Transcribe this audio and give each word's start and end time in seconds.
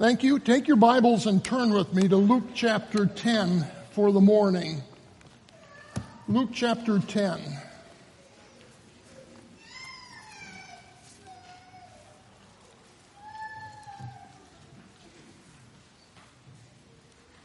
Thank 0.00 0.22
you. 0.22 0.38
Take 0.38 0.66
your 0.66 0.78
Bibles 0.78 1.26
and 1.26 1.44
turn 1.44 1.74
with 1.74 1.92
me 1.92 2.08
to 2.08 2.16
Luke 2.16 2.54
chapter 2.54 3.04
10 3.04 3.66
for 3.90 4.10
the 4.12 4.20
morning. 4.22 4.82
Luke 6.26 6.48
chapter 6.54 6.98
10. 7.00 7.38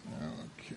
Okay. 0.07 0.75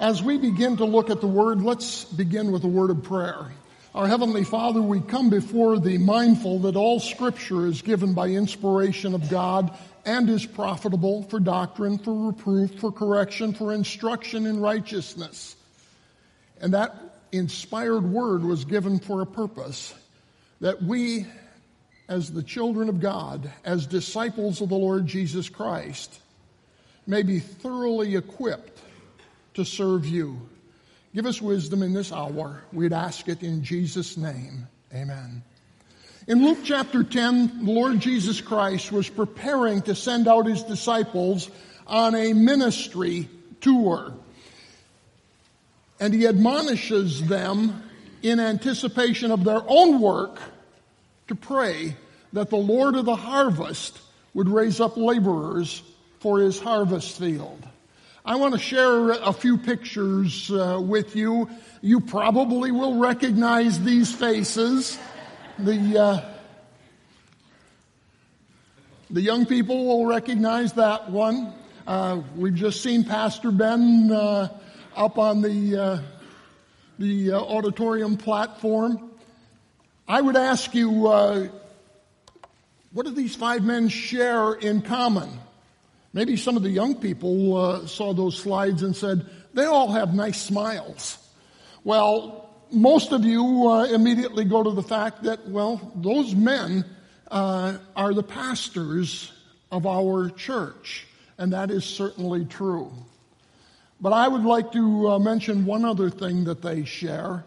As 0.00 0.22
we 0.22 0.38
begin 0.38 0.78
to 0.78 0.86
look 0.86 1.10
at 1.10 1.20
the 1.20 1.26
Word, 1.26 1.60
let's 1.60 2.04
begin 2.04 2.52
with 2.52 2.64
a 2.64 2.68
word 2.68 2.88
of 2.88 3.02
prayer. 3.02 3.52
Our 3.94 4.06
Heavenly 4.06 4.44
Father, 4.44 4.82
we 4.82 5.00
come 5.00 5.30
before 5.30 5.78
Thee 5.78 5.96
mindful 5.96 6.58
that 6.60 6.76
all 6.76 7.00
Scripture 7.00 7.66
is 7.66 7.80
given 7.80 8.12
by 8.12 8.28
inspiration 8.28 9.14
of 9.14 9.30
God 9.30 9.76
and 10.04 10.28
is 10.28 10.44
profitable 10.44 11.22
for 11.22 11.40
doctrine, 11.40 11.98
for 11.98 12.26
reproof, 12.26 12.78
for 12.80 12.92
correction, 12.92 13.54
for 13.54 13.72
instruction 13.72 14.44
in 14.44 14.60
righteousness. 14.60 15.56
And 16.60 16.74
that 16.74 16.94
inspired 17.32 18.04
Word 18.04 18.44
was 18.44 18.66
given 18.66 18.98
for 18.98 19.22
a 19.22 19.26
purpose 19.26 19.94
that 20.60 20.82
we, 20.82 21.26
as 22.08 22.30
the 22.30 22.42
children 22.42 22.90
of 22.90 23.00
God, 23.00 23.50
as 23.64 23.86
disciples 23.86 24.60
of 24.60 24.68
the 24.68 24.76
Lord 24.76 25.06
Jesus 25.06 25.48
Christ, 25.48 26.20
may 27.06 27.22
be 27.22 27.38
thoroughly 27.38 28.16
equipped 28.16 28.82
to 29.54 29.64
serve 29.64 30.04
You 30.04 30.46
Give 31.14 31.26
us 31.26 31.40
wisdom 31.40 31.82
in 31.82 31.94
this 31.94 32.12
hour. 32.12 32.62
We'd 32.72 32.92
ask 32.92 33.28
it 33.28 33.42
in 33.42 33.64
Jesus' 33.64 34.16
name. 34.16 34.68
Amen. 34.94 35.42
In 36.26 36.44
Luke 36.44 36.58
chapter 36.62 37.02
10, 37.02 37.64
the 37.64 37.72
Lord 37.72 38.00
Jesus 38.00 38.40
Christ 38.40 38.92
was 38.92 39.08
preparing 39.08 39.80
to 39.82 39.94
send 39.94 40.28
out 40.28 40.46
his 40.46 40.62
disciples 40.62 41.50
on 41.86 42.14
a 42.14 42.34
ministry 42.34 43.28
tour. 43.60 44.12
And 45.98 46.12
he 46.12 46.26
admonishes 46.26 47.26
them 47.26 47.82
in 48.22 48.40
anticipation 48.40 49.30
of 49.30 49.44
their 49.44 49.62
own 49.66 50.00
work 50.00 50.38
to 51.28 51.34
pray 51.34 51.96
that 52.32 52.50
the 52.50 52.56
Lord 52.56 52.96
of 52.96 53.04
the 53.04 53.16
harvest 53.16 53.98
would 54.34 54.48
raise 54.48 54.80
up 54.80 54.96
laborers 54.96 55.82
for 56.20 56.40
his 56.40 56.60
harvest 56.60 57.18
field. 57.18 57.67
I 58.24 58.34
want 58.36 58.52
to 58.54 58.60
share 58.60 59.10
a 59.10 59.32
few 59.32 59.56
pictures 59.56 60.50
uh, 60.50 60.80
with 60.82 61.14
you. 61.14 61.48
You 61.80 62.00
probably 62.00 62.72
will 62.72 62.98
recognize 62.98 63.80
these 63.80 64.12
faces. 64.12 64.98
The, 65.58 65.98
uh, 65.98 66.28
the 69.08 69.22
young 69.22 69.46
people 69.46 69.86
will 69.86 70.06
recognize 70.06 70.72
that 70.74 71.10
one. 71.10 71.54
Uh, 71.86 72.20
we've 72.36 72.56
just 72.56 72.82
seen 72.82 73.04
Pastor 73.04 73.52
Ben 73.52 74.10
uh, 74.10 74.48
up 74.96 75.16
on 75.16 75.40
the, 75.40 75.76
uh, 75.76 75.98
the 76.98 77.32
uh, 77.32 77.40
auditorium 77.40 78.16
platform. 78.16 79.10
I 80.08 80.20
would 80.20 80.36
ask 80.36 80.74
you, 80.74 80.90
what 82.92 83.06
do 83.06 83.10
these 83.12 83.36
five 83.36 83.62
men 83.62 83.88
share 83.88 84.54
in 84.54 84.82
common? 84.82 85.30
Maybe 86.18 86.36
some 86.36 86.56
of 86.56 86.64
the 86.64 86.70
young 86.70 86.96
people 86.96 87.56
uh, 87.56 87.86
saw 87.86 88.12
those 88.12 88.36
slides 88.36 88.82
and 88.82 88.96
said, 88.96 89.24
they 89.54 89.66
all 89.66 89.92
have 89.92 90.14
nice 90.14 90.42
smiles. 90.42 91.16
Well, 91.84 92.50
most 92.72 93.12
of 93.12 93.24
you 93.24 93.68
uh, 93.68 93.84
immediately 93.84 94.44
go 94.44 94.64
to 94.64 94.72
the 94.72 94.82
fact 94.82 95.22
that, 95.22 95.46
well, 95.46 95.92
those 95.94 96.34
men 96.34 96.84
uh, 97.30 97.78
are 97.94 98.12
the 98.14 98.24
pastors 98.24 99.32
of 99.70 99.86
our 99.86 100.28
church, 100.30 101.06
and 101.38 101.52
that 101.52 101.70
is 101.70 101.84
certainly 101.84 102.46
true. 102.46 102.92
But 104.00 104.12
I 104.12 104.26
would 104.26 104.42
like 104.42 104.72
to 104.72 105.10
uh, 105.10 105.18
mention 105.20 105.66
one 105.66 105.84
other 105.84 106.10
thing 106.10 106.46
that 106.46 106.62
they 106.62 106.84
share, 106.84 107.44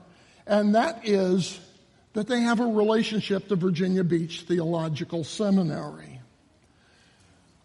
and 0.48 0.76
that 0.76 1.06
is 1.06 1.60
that 2.14 2.28
they 2.30 2.40
have 2.40 2.62
a 2.62 2.68
relationship 2.68 3.50
to 3.50 3.58
Virginia 3.58 4.06
Beach 4.06 4.46
Theological 4.48 5.26
Seminary. 5.26 6.21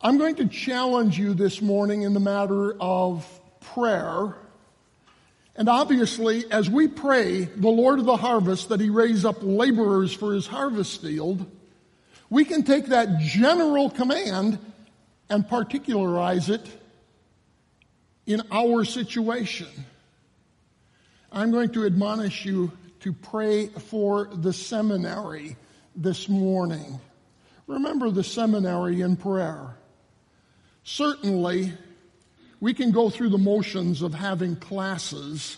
I'm 0.01 0.19
going 0.19 0.37
to 0.37 0.47
challenge 0.47 1.19
you 1.19 1.33
this 1.33 1.63
morning 1.63 2.03
in 2.03 2.13
the 2.13 2.21
matter 2.21 2.77
of 2.79 3.27
prayer. 3.61 4.37
And 5.57 5.71
obviously, 5.71 6.45
as 6.53 6.69
we 6.69 6.87
pray 6.87 7.45
the 7.45 7.71
Lord 7.71 7.99
of 7.99 8.05
the 8.05 8.19
harvest 8.19 8.69
that 8.69 8.79
he 8.79 8.91
raise 8.91 9.25
up 9.25 9.39
laborers 9.41 10.13
for 10.13 10.35
his 10.35 10.47
harvest 10.47 11.01
field, 11.01 11.51
we 12.29 12.45
can 12.45 12.63
take 12.63 12.87
that 12.87 13.21
general 13.21 13.89
command 13.89 14.59
and 15.31 15.49
particularize 15.49 16.51
it 16.51 16.67
in 18.27 18.43
our 18.51 18.85
situation. 18.85 19.69
I'm 21.33 21.51
going 21.53 21.71
to 21.71 21.87
admonish 21.87 22.45
you 22.45 22.71
to 23.01 23.15
pray 23.15 23.69
for 23.69 24.27
the 24.27 24.53
seminary 24.53 25.57
this 25.95 26.29
morning. 26.29 27.01
Remember 27.67 28.11
the 28.11 28.25
seminary 28.25 29.01
in 29.01 29.17
prayer. 29.17 29.75
Certainly, 30.89 31.73
we 32.61 32.73
can 32.73 32.93
go 32.93 33.11
through 33.11 33.31
the 33.31 33.39
motions 33.39 34.03
of 34.03 34.15
having 34.15 34.55
classes, 34.55 35.57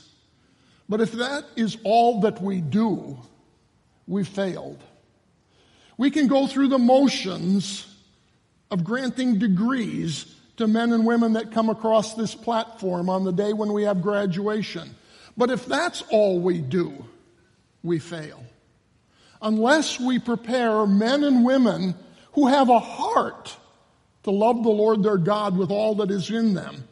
but 0.88 1.02
if 1.02 1.12
that 1.12 1.44
is 1.54 1.76
all 1.84 2.22
that 2.22 2.40
we 2.40 2.62
do, 2.62 3.18
we 4.06 4.24
failed. 4.24 4.82
We 5.98 6.10
can 6.10 6.28
go 6.28 6.46
through 6.46 6.68
the 6.68 6.78
motions 6.78 7.94
of 8.70 8.84
granting 8.84 9.38
degrees 9.38 10.34
to 10.56 10.66
men 10.66 10.94
and 10.94 11.04
women 11.04 11.34
that 11.34 11.52
come 11.52 11.68
across 11.68 12.14
this 12.14 12.34
platform 12.34 13.10
on 13.10 13.24
the 13.24 13.32
day 13.32 13.52
when 13.52 13.74
we 13.74 13.82
have 13.82 14.00
graduation. 14.00 14.96
But 15.36 15.50
if 15.50 15.66
that's 15.66 16.02
all 16.08 16.40
we 16.40 16.56
do, 16.62 17.04
we 17.82 17.98
fail. 17.98 18.42
Unless 19.42 20.00
we 20.00 20.20
prepare 20.20 20.86
men 20.86 21.22
and 21.22 21.44
women 21.44 21.94
who 22.32 22.46
have 22.46 22.70
a 22.70 22.78
heart 22.78 23.54
to 24.28 24.32
love 24.32 24.62
the 24.62 24.68
Lord 24.68 25.02
their 25.02 25.16
God 25.16 25.56
with 25.56 25.70
all 25.70 25.94
that 25.96 26.10
is 26.10 26.28
in 26.28 26.52
them, 26.52 26.84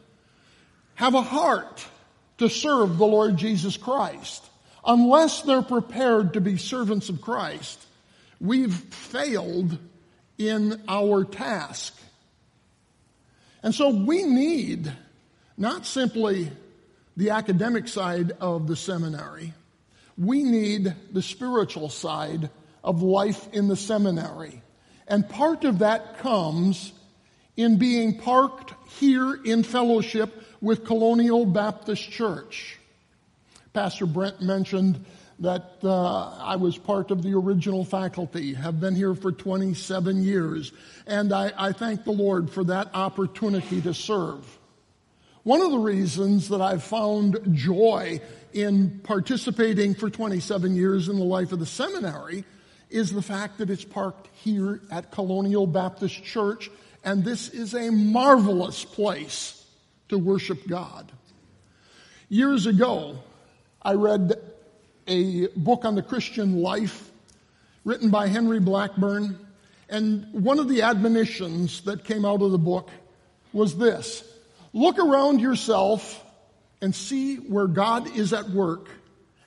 have 0.95 1.13
a 1.13 1.21
heart 1.21 1.85
to 2.39 2.49
serve 2.49 2.97
the 2.97 3.05
Lord 3.05 3.37
Jesus 3.37 3.77
Christ. 3.77 4.43
Unless 4.83 5.43
they're 5.43 5.61
prepared 5.61 6.33
to 6.33 6.41
be 6.41 6.57
servants 6.57 7.09
of 7.09 7.21
Christ, 7.21 7.79
we've 8.41 8.73
failed 8.73 9.77
in 10.39 10.81
our 10.87 11.25
task. 11.25 11.95
And 13.61 13.75
so 13.75 13.89
we 13.89 14.23
need 14.23 14.91
not 15.57 15.85
simply 15.85 16.51
the 17.17 17.29
academic 17.29 17.87
side 17.87 18.31
of 18.41 18.65
the 18.65 18.75
seminary, 18.75 19.53
we 20.17 20.41
need 20.41 20.95
the 21.11 21.21
spiritual 21.21 21.89
side 21.89 22.49
of 22.83 23.03
life 23.03 23.47
in 23.53 23.67
the 23.67 23.75
seminary. 23.75 24.63
And 25.07 25.29
part 25.29 25.65
of 25.65 25.79
that 25.79 26.17
comes 26.17 26.93
in 27.57 27.77
being 27.77 28.17
parked 28.19 28.73
here 28.99 29.33
in 29.43 29.63
fellowship 29.63 30.43
with 30.61 30.85
Colonial 30.85 31.45
Baptist 31.45 32.09
Church. 32.09 32.77
Pastor 33.73 34.05
Brent 34.05 34.41
mentioned 34.41 35.03
that 35.39 35.77
uh, 35.83 36.29
I 36.39 36.55
was 36.55 36.77
part 36.77 37.11
of 37.11 37.21
the 37.21 37.33
original 37.33 37.83
faculty, 37.83 38.53
have 38.53 38.79
been 38.79 38.95
here 38.95 39.13
for 39.13 39.31
27 39.31 40.23
years, 40.23 40.71
and 41.05 41.31
I, 41.33 41.51
I 41.57 41.71
thank 41.73 42.03
the 42.03 42.11
Lord 42.11 42.49
for 42.49 42.63
that 42.65 42.89
opportunity 42.93 43.81
to 43.81 43.93
serve. 43.93 44.45
One 45.43 45.61
of 45.61 45.71
the 45.71 45.77
reasons 45.77 46.49
that 46.49 46.61
I've 46.61 46.83
found 46.83 47.39
joy 47.53 48.19
in 48.51 48.99
participating 49.03 49.93
for 49.93 50.09
27 50.09 50.75
years 50.75 51.07
in 51.07 51.17
the 51.17 51.23
life 51.23 51.51
of 51.51 51.59
the 51.59 51.65
seminary 51.65 52.43
is 52.89 53.13
the 53.13 53.21
fact 53.21 53.59
that 53.59 53.69
it's 53.69 53.85
parked 53.85 54.29
here 54.33 54.81
at 54.91 55.11
Colonial 55.11 55.67
Baptist 55.67 56.23
Church 56.23 56.69
and 57.07 57.23
this 57.23 57.47
is 57.47 57.73
a 57.73 57.89
marvelous 57.89 58.83
place 58.83 59.65
to 60.09 60.17
worship 60.17 60.67
God. 60.67 61.09
Years 62.27 62.65
ago, 62.65 63.19
I 63.81 63.93
read 63.93 64.33
a 65.07 65.47
book 65.55 65.85
on 65.85 65.95
the 65.95 66.01
Christian 66.01 66.61
life 66.61 67.09
written 67.85 68.09
by 68.09 68.27
Henry 68.27 68.59
Blackaby, 68.59 69.37
and 69.87 70.33
one 70.33 70.59
of 70.59 70.67
the 70.67 70.81
admonitions 70.81 71.79
that 71.83 72.03
came 72.03 72.25
out 72.25 72.41
of 72.41 72.51
the 72.51 72.57
book 72.57 72.89
was 73.53 73.77
this 73.77 74.25
Look 74.73 74.99
around 74.99 75.39
yourself 75.39 76.21
and 76.81 76.93
see 76.93 77.37
where 77.37 77.67
God 77.67 78.17
is 78.17 78.33
at 78.33 78.49
work 78.49 78.89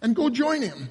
and 0.01 0.17
go 0.17 0.31
join 0.31 0.63
Him. 0.63 0.91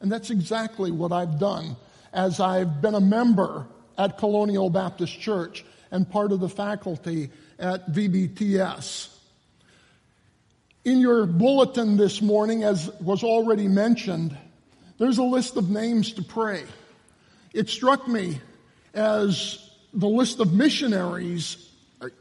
And 0.00 0.10
that's 0.10 0.30
exactly 0.30 0.90
what 0.90 1.12
I've 1.12 1.38
done 1.38 1.76
as 2.14 2.40
I've 2.40 2.80
been 2.80 2.94
a 2.94 3.00
member 3.00 3.66
at 3.98 4.16
Colonial 4.16 4.70
Baptist 4.70 5.20
Church 5.20 5.66
and 5.90 6.08
part 6.08 6.32
of 6.32 6.40
the 6.40 6.48
faculty 6.48 7.30
at 7.58 7.90
VBTS. 7.90 9.14
In 10.84 11.00
your 11.00 11.26
bulletin 11.26 11.96
this 11.96 12.22
morning, 12.22 12.64
as 12.64 12.90
was 13.00 13.22
already 13.22 13.68
mentioned, 13.68 14.36
there's 14.98 15.18
a 15.18 15.22
list 15.22 15.56
of 15.56 15.70
names 15.70 16.12
to 16.14 16.22
pray. 16.22 16.64
It 17.52 17.68
struck 17.68 18.08
me 18.08 18.40
as 18.94 19.70
the 19.92 20.08
list 20.08 20.40
of 20.40 20.52
missionaries 20.52 21.68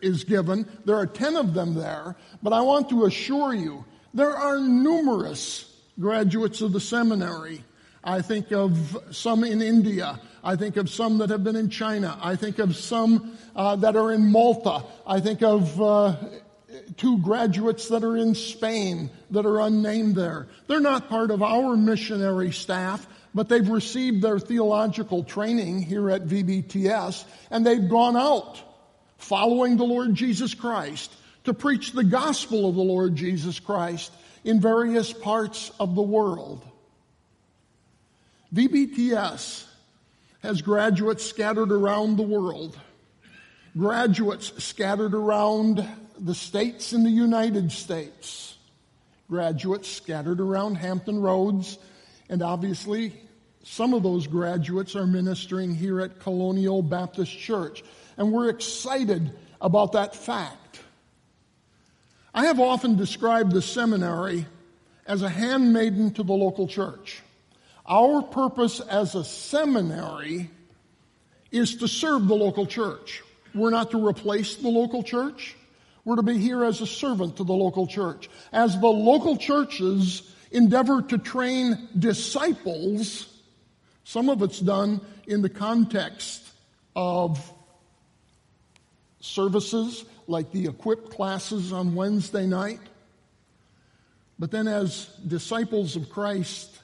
is 0.01 0.23
given. 0.23 0.67
There 0.85 0.95
are 0.95 1.05
10 1.05 1.35
of 1.35 1.53
them 1.53 1.75
there, 1.75 2.15
but 2.41 2.53
I 2.53 2.61
want 2.61 2.89
to 2.89 3.05
assure 3.05 3.53
you 3.53 3.85
there 4.13 4.35
are 4.35 4.59
numerous 4.59 5.73
graduates 5.99 6.61
of 6.61 6.73
the 6.73 6.79
seminary. 6.79 7.63
I 8.03 8.21
think 8.21 8.51
of 8.51 8.97
some 9.11 9.43
in 9.43 9.61
India. 9.61 10.19
I 10.43 10.55
think 10.55 10.77
of 10.77 10.89
some 10.89 11.17
that 11.19 11.29
have 11.29 11.43
been 11.43 11.55
in 11.55 11.69
China. 11.69 12.17
I 12.21 12.35
think 12.35 12.59
of 12.59 12.75
some 12.75 13.37
uh, 13.55 13.75
that 13.77 13.95
are 13.95 14.11
in 14.11 14.31
Malta. 14.31 14.83
I 15.05 15.19
think 15.19 15.41
of 15.41 15.81
uh, 15.81 16.15
two 16.97 17.19
graduates 17.19 17.87
that 17.89 18.03
are 18.03 18.17
in 18.17 18.35
Spain 18.35 19.09
that 19.31 19.45
are 19.45 19.61
unnamed 19.61 20.15
there. 20.15 20.47
They're 20.67 20.79
not 20.79 21.09
part 21.09 21.31
of 21.31 21.41
our 21.41 21.75
missionary 21.75 22.51
staff, 22.51 23.07
but 23.33 23.49
they've 23.49 23.67
received 23.67 24.21
their 24.21 24.39
theological 24.39 25.23
training 25.23 25.81
here 25.81 26.09
at 26.09 26.25
VBTS 26.25 27.25
and 27.51 27.65
they've 27.65 27.89
gone 27.89 28.15
out 28.15 28.61
following 29.17 29.77
the 29.77 29.83
Lord 29.83 30.13
Jesus 30.15 30.53
Christ 30.53 31.11
to 31.43 31.53
preach 31.53 31.91
the 31.91 32.03
gospel 32.03 32.67
of 32.67 32.75
the 32.75 32.81
Lord 32.81 33.15
Jesus 33.15 33.59
Christ 33.59 34.11
in 34.43 34.59
various 34.59 35.13
parts 35.13 35.71
of 35.79 35.95
the 35.95 36.01
world. 36.01 36.63
VBTS 38.53 39.66
has 40.47 40.61
graduates 40.61 41.25
scattered 41.25 41.73
around 41.73 42.15
the 42.15 42.23
world, 42.23 42.79
graduates 43.77 44.63
scattered 44.63 45.13
around 45.13 45.85
the 46.17 46.33
states 46.33 46.93
in 46.93 47.03
the 47.03 47.09
United 47.09 47.69
States, 47.69 48.55
graduates 49.29 49.89
scattered 49.89 50.39
around 50.39 50.75
Hampton 50.75 51.19
Roads, 51.19 51.77
and 52.29 52.41
obviously 52.41 53.13
some 53.65 53.93
of 53.93 54.03
those 54.03 54.25
graduates 54.25 54.95
are 54.95 55.05
ministering 55.05 55.75
here 55.75 55.99
at 55.99 56.17
Colonial 56.17 56.81
Baptist 56.81 57.37
Church. 57.37 57.83
And 58.15 58.31
we're 58.31 58.47
excited 58.47 59.33
about 59.59 59.91
that 59.91 60.15
fact. 60.15 60.79
I 62.33 62.45
have 62.45 62.61
often 62.61 62.95
described 62.95 63.51
the 63.51 63.61
seminary 63.61 64.45
as 65.05 65.23
a 65.23 65.29
handmaiden 65.29 66.11
to 66.11 66.23
the 66.23 66.31
local 66.31 66.69
church. 66.69 67.21
Our 67.87 68.21
purpose 68.21 68.79
as 68.81 69.15
a 69.15 69.23
seminary 69.23 70.49
is 71.51 71.77
to 71.77 71.87
serve 71.87 72.27
the 72.27 72.35
local 72.35 72.65
church. 72.65 73.23
We're 73.55 73.69
not 73.69 73.91
to 73.91 74.05
replace 74.05 74.55
the 74.55 74.67
local 74.67 75.03
church. 75.03 75.55
We're 76.03 76.17
to 76.17 76.23
be 76.23 76.37
here 76.37 76.63
as 76.63 76.81
a 76.81 76.87
servant 76.87 77.37
to 77.37 77.43
the 77.43 77.53
local 77.53 77.87
church. 77.87 78.29
As 78.51 78.79
the 78.79 78.87
local 78.87 79.37
churches 79.37 80.33
endeavor 80.51 81.01
to 81.01 81.17
train 81.17 81.87
disciples, 81.97 83.27
some 84.03 84.29
of 84.29 84.41
it's 84.41 84.59
done 84.59 85.01
in 85.25 85.41
the 85.41 85.49
context 85.49 86.43
of 86.95 87.53
services 89.21 90.05
like 90.27 90.51
the 90.51 90.65
equip 90.65 91.09
classes 91.09 91.71
on 91.71 91.95
Wednesday 91.95 92.45
night. 92.45 92.79
But 94.39 94.51
then, 94.51 94.67
as 94.67 95.07
disciples 95.25 95.95
of 95.95 96.09
Christ 96.09 96.76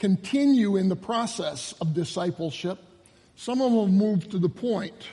continue 0.00 0.76
in 0.76 0.88
the 0.88 0.96
process 0.96 1.72
of 1.80 1.94
discipleship, 1.94 2.78
some 3.36 3.60
of 3.60 3.70
them 3.70 3.96
move 3.96 4.28
to 4.30 4.38
the 4.38 4.48
point 4.48 5.06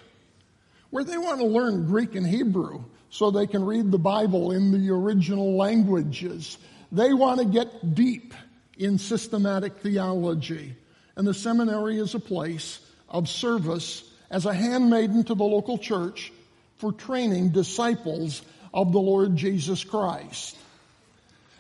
where 0.89 1.03
they 1.03 1.17
want 1.17 1.39
to 1.39 1.45
learn 1.45 1.85
Greek 1.85 2.15
and 2.15 2.25
Hebrew 2.25 2.83
so 3.09 3.29
they 3.29 3.47
can 3.47 3.63
read 3.63 3.91
the 3.91 3.99
Bible 3.99 4.51
in 4.51 4.71
the 4.71 4.91
original 4.91 5.55
languages. 5.55 6.57
They 6.91 7.13
want 7.13 7.39
to 7.39 7.45
get 7.45 7.93
deep 7.93 8.33
in 8.77 8.97
systematic 8.97 9.77
theology. 9.77 10.75
And 11.15 11.27
the 11.27 11.33
seminary 11.33 11.99
is 11.99 12.15
a 12.15 12.19
place 12.19 12.79
of 13.09 13.29
service 13.29 14.03
as 14.29 14.45
a 14.45 14.53
handmaiden 14.53 15.23
to 15.25 15.35
the 15.35 15.43
local 15.43 15.77
church 15.77 16.31
for 16.77 16.91
training 16.91 17.49
disciples 17.49 18.41
of 18.73 18.91
the 18.91 18.99
Lord 18.99 19.35
Jesus 19.35 19.83
Christ. 19.83 20.57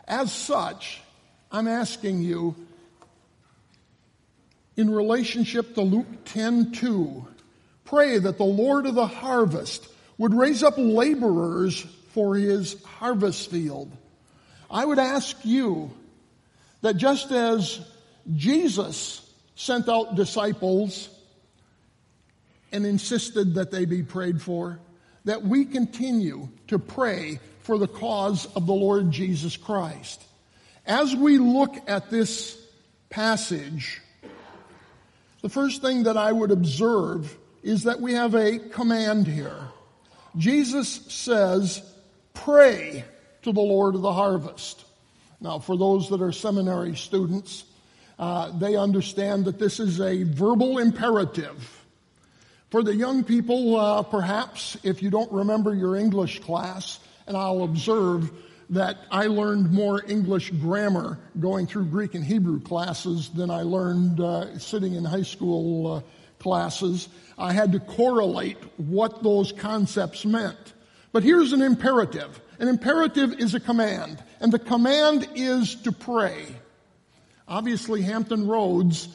As 0.07 0.31
such, 0.31 1.01
I'm 1.51 1.67
asking 1.67 2.21
you, 2.21 2.55
in 4.77 4.91
relationship 4.91 5.73
to 5.73 5.81
Luke 5.81 6.25
10 6.25 6.71
2, 6.71 7.27
pray 7.83 8.19
that 8.19 8.37
the 8.37 8.45
Lord 8.45 8.85
of 8.85 8.95
the 8.95 9.07
harvest 9.07 9.87
would 10.17 10.33
raise 10.33 10.63
up 10.63 10.75
laborers 10.77 11.81
for 12.11 12.35
his 12.35 12.81
harvest 12.83 13.49
field. 13.51 13.91
I 14.69 14.85
would 14.85 14.99
ask 14.99 15.35
you 15.43 15.91
that 16.81 16.97
just 16.97 17.31
as 17.31 17.79
Jesus 18.35 19.27
sent 19.55 19.89
out 19.89 20.15
disciples 20.15 21.09
and 22.71 22.85
insisted 22.85 23.55
that 23.55 23.71
they 23.71 23.85
be 23.85 24.03
prayed 24.03 24.41
for, 24.41 24.79
that 25.25 25.43
we 25.43 25.65
continue 25.65 26.49
to 26.67 26.77
pray 26.77 27.39
for 27.61 27.77
the 27.77 27.87
cause 27.87 28.45
of 28.55 28.65
the 28.67 28.73
Lord 28.73 29.11
Jesus 29.11 29.57
Christ. 29.57 30.21
As 30.85 31.15
we 31.15 31.37
look 31.37 31.75
at 31.87 32.09
this 32.09 32.57
passage, 33.09 34.01
the 35.47 35.53
first 35.53 35.81
thing 35.81 36.03
that 36.03 36.17
I 36.17 36.29
would 36.29 36.51
observe 36.51 37.37
is 37.63 37.83
that 37.83 38.01
we 38.01 38.15
have 38.15 38.35
a 38.35 38.59
command 38.59 39.27
here. 39.27 39.69
Jesus 40.35 40.89
says, 41.07 41.81
pray 42.33 43.05
to 43.43 43.53
the 43.53 43.61
Lord 43.61 43.95
of 43.95 44.01
the 44.01 44.11
harvest. 44.11 44.83
Now, 45.39 45.59
for 45.59 45.77
those 45.77 46.09
that 46.09 46.21
are 46.21 46.33
seminary 46.33 46.97
students, 46.97 47.63
uh, 48.19 48.51
they 48.59 48.75
understand 48.75 49.45
that 49.45 49.57
this 49.57 49.79
is 49.79 50.01
a 50.01 50.23
verbal 50.23 50.79
imperative. 50.79 51.81
For 52.69 52.83
the 52.83 52.93
young 52.93 53.23
people, 53.23 53.79
uh, 53.79 54.03
perhaps, 54.03 54.75
if 54.83 55.01
you 55.01 55.09
don't 55.09 55.31
remember 55.31 55.73
your 55.73 55.95
English 55.95 56.41
class, 56.41 56.99
and 57.25 57.37
I'll 57.37 57.63
observe 57.63 58.29
that 58.69 58.97
I 59.09 59.27
learned 59.27 59.71
more 59.71 60.03
English 60.07 60.51
grammar 60.51 61.17
going 61.39 61.67
through 61.67 61.85
Greek 61.85 62.15
and 62.15 62.23
Hebrew 62.23 62.59
classes 62.59 63.29
than 63.29 63.49
I 63.49 63.61
learned 63.61 64.19
uh, 64.19 64.59
sitting 64.59 64.95
in 64.95 65.05
high 65.05 65.23
school 65.23 65.87
uh, 65.87 66.01
classes. 66.39 67.07
I 67.37 67.53
had 67.53 67.71
to 67.71 67.79
correlate 67.79 68.57
what 68.77 69.23
those 69.23 69.51
concepts 69.51 70.25
meant. 70.25 70.57
But 71.11 71.23
here's 71.23 71.53
an 71.53 71.61
imperative. 71.61 72.41
An 72.59 72.67
imperative 72.67 73.33
is 73.39 73.53
a 73.53 73.59
command, 73.59 74.21
and 74.39 74.51
the 74.51 74.59
command 74.59 75.27
is 75.35 75.75
to 75.83 75.91
pray. 75.91 76.47
Obviously, 77.47 78.01
Hampton 78.01 78.47
Roads 78.47 79.07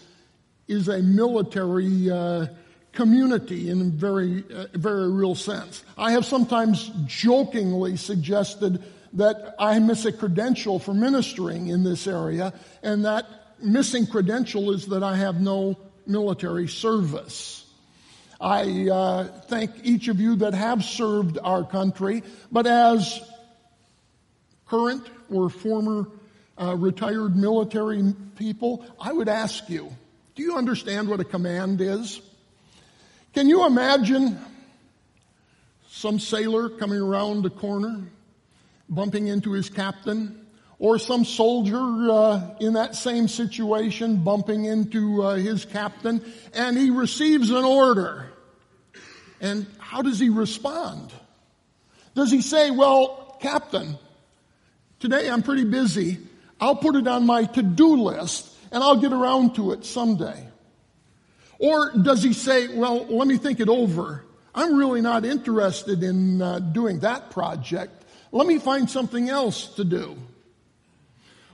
is 0.68 0.88
a 0.88 1.02
military 1.02 2.10
uh, 2.10 2.46
community 2.92 3.68
in 3.68 3.80
a 3.80 3.84
very, 3.84 4.44
uh, 4.54 4.66
very 4.74 5.10
real 5.10 5.34
sense. 5.34 5.84
I 5.98 6.12
have 6.12 6.24
sometimes 6.24 6.90
jokingly 7.06 7.96
suggested 7.96 8.82
that 9.14 9.54
I 9.58 9.78
miss 9.78 10.04
a 10.04 10.12
credential 10.12 10.78
for 10.78 10.94
ministering 10.94 11.68
in 11.68 11.82
this 11.82 12.06
area, 12.06 12.52
and 12.82 13.04
that 13.04 13.26
missing 13.62 14.06
credential 14.06 14.72
is 14.72 14.86
that 14.86 15.02
I 15.02 15.16
have 15.16 15.40
no 15.40 15.76
military 16.06 16.68
service. 16.68 17.64
I 18.40 18.88
uh, 18.90 19.24
thank 19.42 19.70
each 19.84 20.08
of 20.08 20.18
you 20.18 20.36
that 20.36 20.54
have 20.54 20.82
served 20.82 21.38
our 21.42 21.64
country, 21.64 22.22
but 22.50 22.66
as 22.66 23.20
current 24.66 25.06
or 25.30 25.48
former 25.48 26.08
uh, 26.60 26.74
retired 26.76 27.36
military 27.36 28.14
people, 28.36 28.84
I 29.00 29.12
would 29.12 29.28
ask 29.28 29.68
you, 29.68 29.94
do 30.34 30.42
you 30.42 30.56
understand 30.56 31.08
what 31.08 31.20
a 31.20 31.24
command 31.24 31.80
is? 31.80 32.20
Can 33.34 33.48
you 33.48 33.66
imagine 33.66 34.38
some 35.88 36.18
sailor 36.18 36.68
coming 36.68 36.98
around 36.98 37.46
a 37.46 37.50
corner, 37.50 38.02
bumping 38.94 39.26
into 39.26 39.52
his 39.52 39.70
captain, 39.70 40.46
or 40.78 40.98
some 40.98 41.24
soldier 41.24 41.78
uh, 41.78 42.54
in 42.60 42.74
that 42.74 42.94
same 42.94 43.28
situation 43.28 44.22
bumping 44.22 44.64
into 44.64 45.22
uh, 45.22 45.34
his 45.34 45.64
captain, 45.64 46.24
and 46.54 46.76
he 46.76 46.90
receives 46.90 47.50
an 47.50 47.64
order. 47.64 48.28
And 49.40 49.66
how 49.78 50.02
does 50.02 50.18
he 50.18 50.28
respond? 50.28 51.12
Does 52.14 52.30
he 52.30 52.42
say, 52.42 52.70
Well, 52.70 53.36
Captain, 53.40 53.98
today 55.00 55.28
I'm 55.28 55.42
pretty 55.42 55.64
busy. 55.64 56.18
I'll 56.60 56.76
put 56.76 56.94
it 56.94 57.08
on 57.08 57.26
my 57.26 57.44
to 57.44 57.62
do 57.62 57.96
list 57.96 58.48
and 58.70 58.82
I'll 58.82 58.96
get 58.96 59.12
around 59.12 59.56
to 59.56 59.72
it 59.72 59.84
someday? 59.84 60.48
Or 61.58 61.90
does 61.90 62.22
he 62.22 62.32
say, 62.32 62.68
well, 62.76 63.06
let 63.06 63.28
me 63.28 63.36
think 63.36 63.60
it 63.60 63.68
over. 63.68 64.24
I'm 64.54 64.76
really 64.76 65.00
not 65.00 65.24
interested 65.24 66.02
in 66.02 66.42
uh, 66.42 66.58
doing 66.58 67.00
that 67.00 67.30
project. 67.30 68.01
Let 68.32 68.46
me 68.46 68.58
find 68.58 68.88
something 68.88 69.28
else 69.28 69.68
to 69.74 69.84
do. 69.84 70.16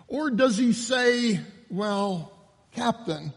Or 0.07 0.31
does 0.31 0.57
he 0.57 0.73
say, 0.73 1.41
well, 1.69 2.33
Captain, 2.73 3.33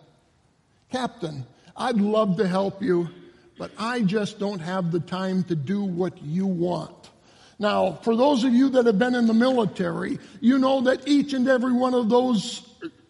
Captain, 0.92 1.46
I'd 1.76 1.98
love 1.98 2.38
to 2.38 2.48
help 2.48 2.84
you, 2.84 3.10
but 3.58 3.72
I 3.78 4.02
just 4.02 4.38
don't 4.40 4.60
have 4.60 4.92
the 4.92 5.00
time 5.00 5.44
to 5.46 5.56
do 5.56 5.84
what 5.84 6.22
you 6.22 6.46
want. 6.46 7.10
Now, 7.58 7.94
for 8.04 8.16
those 8.16 8.44
of 8.44 8.54
you 8.54 8.70
that 8.70 8.86
have 8.86 9.00
been 9.00 9.16
in 9.16 9.28
the 9.28 9.34
military, 9.34 10.20
you 10.40 10.60
know 10.60 10.82
that 10.82 11.08
each 11.08 11.34
and 11.34 11.48
every 11.48 11.74
one 11.74 11.94
of 11.94 12.10
those 12.10 12.68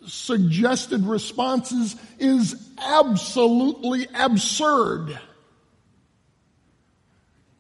suggested 0.07 1.05
responses 1.05 1.95
is 2.19 2.55
absolutely 2.77 4.07
absurd. 4.13 5.19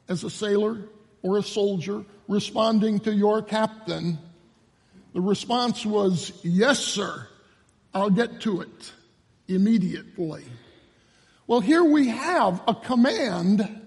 As 0.07 0.23
a 0.23 0.29
sailor 0.29 0.79
or 1.23 1.37
a 1.37 1.43
soldier 1.43 2.03
responding 2.27 2.99
to 3.01 3.13
your 3.13 3.41
captain, 3.41 4.17
the 5.13 5.21
response 5.21 5.85
was, 5.85 6.31
Yes, 6.43 6.79
sir, 6.79 7.27
I'll 7.93 8.09
get 8.09 8.41
to 8.41 8.61
it 8.61 8.93
immediately. 9.47 10.43
Well, 11.47 11.59
here 11.59 11.83
we 11.83 12.07
have 12.07 12.61
a 12.67 12.73
command 12.73 13.81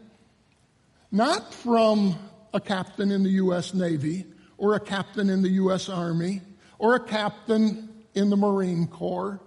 not 1.10 1.54
from 1.54 2.16
a 2.52 2.60
captain 2.60 3.10
in 3.10 3.22
the 3.22 3.30
U.S. 3.30 3.72
Navy 3.72 4.26
or 4.58 4.74
a 4.74 4.80
captain 4.80 5.30
in 5.30 5.42
the 5.42 5.50
U.S. 5.50 5.88
Army 5.88 6.42
or 6.78 6.94
a 6.94 7.00
captain 7.00 7.88
in 8.14 8.30
the 8.30 8.36
Marine 8.36 8.86
Corps. 8.86 9.40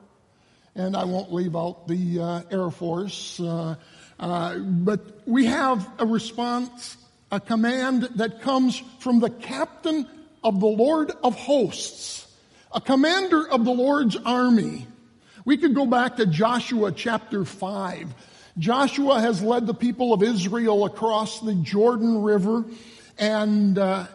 And 0.75 0.95
I 0.95 1.05
won't 1.05 1.33
leave 1.33 1.55
out 1.55 1.87
the 1.87 2.19
uh, 2.19 2.41
Air 2.51 2.69
Force. 2.69 3.39
Uh, 3.39 3.75
uh, 4.19 4.57
but 4.57 5.27
we 5.27 5.45
have 5.45 5.87
a 5.99 6.05
response, 6.05 6.97
a 7.31 7.39
command 7.39 8.03
that 8.15 8.41
comes 8.41 8.81
from 8.99 9.19
the 9.19 9.29
captain 9.29 10.07
of 10.43 10.59
the 10.59 10.67
Lord 10.67 11.11
of 11.23 11.35
hosts, 11.35 12.27
a 12.71 12.79
commander 12.79 13.47
of 13.47 13.65
the 13.65 13.71
Lord's 13.71 14.15
army. 14.15 14.87
We 15.45 15.57
could 15.57 15.75
go 15.75 15.85
back 15.85 16.17
to 16.17 16.25
Joshua 16.25 16.91
chapter 16.91 17.43
5. 17.43 18.13
Joshua 18.57 19.19
has 19.21 19.41
led 19.41 19.67
the 19.67 19.73
people 19.73 20.13
of 20.13 20.23
Israel 20.23 20.85
across 20.85 21.41
the 21.41 21.53
Jordan 21.55 22.21
River 22.21 22.65
and 23.19 23.77
uh, 23.77 24.07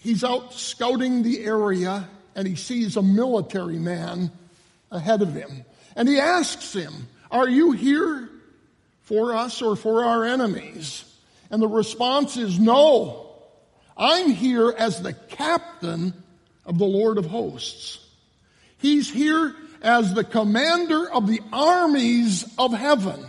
he's 0.00 0.24
out 0.24 0.52
scouting 0.54 1.22
the 1.22 1.44
area 1.44 2.08
and 2.34 2.46
he 2.46 2.56
sees 2.56 2.96
a 2.96 3.02
military 3.02 3.78
man 3.78 4.30
ahead 4.90 5.22
of 5.22 5.34
him. 5.34 5.64
And 5.96 6.08
he 6.08 6.18
asks 6.18 6.72
him, 6.72 7.08
Are 7.30 7.48
you 7.48 7.72
here 7.72 8.28
for 9.02 9.34
us 9.34 9.62
or 9.62 9.76
for 9.76 10.04
our 10.04 10.24
enemies? 10.24 11.04
And 11.52 11.62
the 11.62 11.68
response 11.68 12.38
is, 12.38 12.58
No, 12.58 13.30
I'm 13.96 14.30
here 14.30 14.74
as 14.76 15.02
the 15.02 15.12
captain 15.12 16.14
of 16.64 16.78
the 16.78 16.86
Lord 16.86 17.18
of 17.18 17.26
hosts. 17.26 17.98
He's 18.78 19.08
here 19.08 19.54
as 19.82 20.14
the 20.14 20.24
commander 20.24 21.10
of 21.10 21.26
the 21.28 21.40
armies 21.52 22.44
of 22.58 22.72
heaven. 22.72 23.26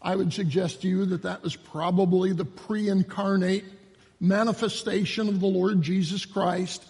I 0.00 0.16
would 0.16 0.32
suggest 0.32 0.82
to 0.82 0.88
you 0.88 1.04
that 1.06 1.22
that 1.22 1.42
was 1.42 1.56
probably 1.56 2.32
the 2.32 2.44
pre 2.44 2.88
incarnate 2.88 3.64
manifestation 4.20 5.28
of 5.28 5.40
the 5.40 5.46
Lord 5.46 5.82
Jesus 5.82 6.24
Christ 6.24 6.84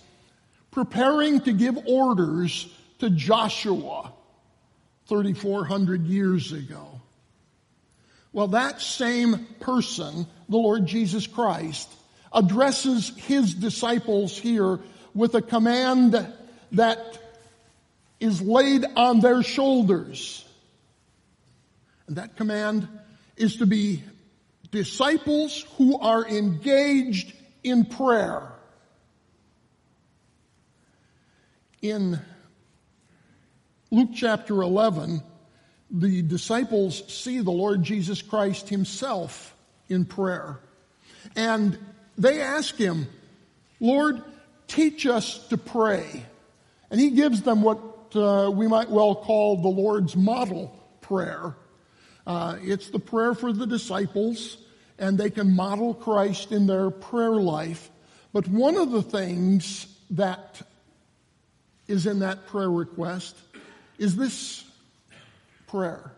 preparing 0.71 1.41
to 1.41 1.53
give 1.53 1.79
orders 1.87 2.69
to 2.99 3.09
Joshua 3.11 4.13
3,400 5.07 6.07
years 6.07 6.53
ago. 6.53 6.92
Well, 8.33 8.49
that 8.49 8.81
same 8.81 9.47
person, 9.61 10.27
the 10.49 10.57
Lord 10.57 10.87
Jesus 10.87 11.27
Christ, 11.27 11.93
addresses 12.33 13.13
his 13.17 13.55
disciples 13.55 14.39
here 14.39 14.81
with 15.15 15.35
a 15.35 15.43
command 15.43 16.13
that 16.73 17.19
is 18.21 18.41
laid 18.41 18.87
on 18.97 19.21
their 19.21 19.43
shoulders. 19.43 20.45
And 22.07 22.17
that 22.17 22.37
command 22.37 22.89
is 23.37 23.57
to 23.57 23.67
be 23.67 24.03
disciples 24.71 25.67
who 25.77 25.99
are 25.99 26.27
engaged 26.27 27.35
in 27.63 27.85
prayer. 27.85 28.49
In 31.83 32.19
Luke 33.91 34.11
chapter 34.15 34.63
11, 34.63 35.23
the 35.93 36.23
disciples 36.23 37.03
see 37.13 37.41
the 37.41 37.51
Lord 37.51 37.83
Jesus 37.83 38.23
Christ 38.23 38.71
himself 38.71 39.55
in 39.89 40.07
prayer. 40.07 40.59
And 41.37 41.79
they 42.17 42.41
ask 42.41 42.77
him, 42.77 43.07
Lord, 43.79 44.23
teach 44.67 45.07
us 45.07 45.47
to 45.49 45.59
pray. 45.59 46.25
And 46.91 46.99
he 46.99 47.11
gives 47.11 47.43
them 47.43 47.63
what 47.63 47.79
uh, 48.15 48.51
we 48.53 48.67
might 48.67 48.91
well 48.91 49.15
call 49.15 49.61
the 49.61 49.69
Lord's 49.69 50.17
model 50.17 50.75
prayer. 51.03 51.55
Uh, 52.27 52.57
it's 52.63 52.89
the 52.91 52.99
prayer 52.99 53.35
for 53.35 53.53
the 53.53 53.67
disciples, 53.67 54.57
and 54.99 55.19
they 55.19 55.31
can 55.31 55.55
model 55.55 55.93
Christ 55.93 56.53
in 56.53 56.67
their 56.67 56.91
prayer 56.91 57.33
life. 57.33 57.91
But 58.33 58.49
one 58.49 58.77
of 58.77 58.91
the 58.91 59.03
things 59.03 59.87
that 60.11 60.63
is 61.87 62.07
in 62.07 62.21
that 62.21 62.47
prayer 62.47 62.71
request 62.71 63.37
is 63.99 64.17
this 64.17 64.65
prayer 65.73 66.13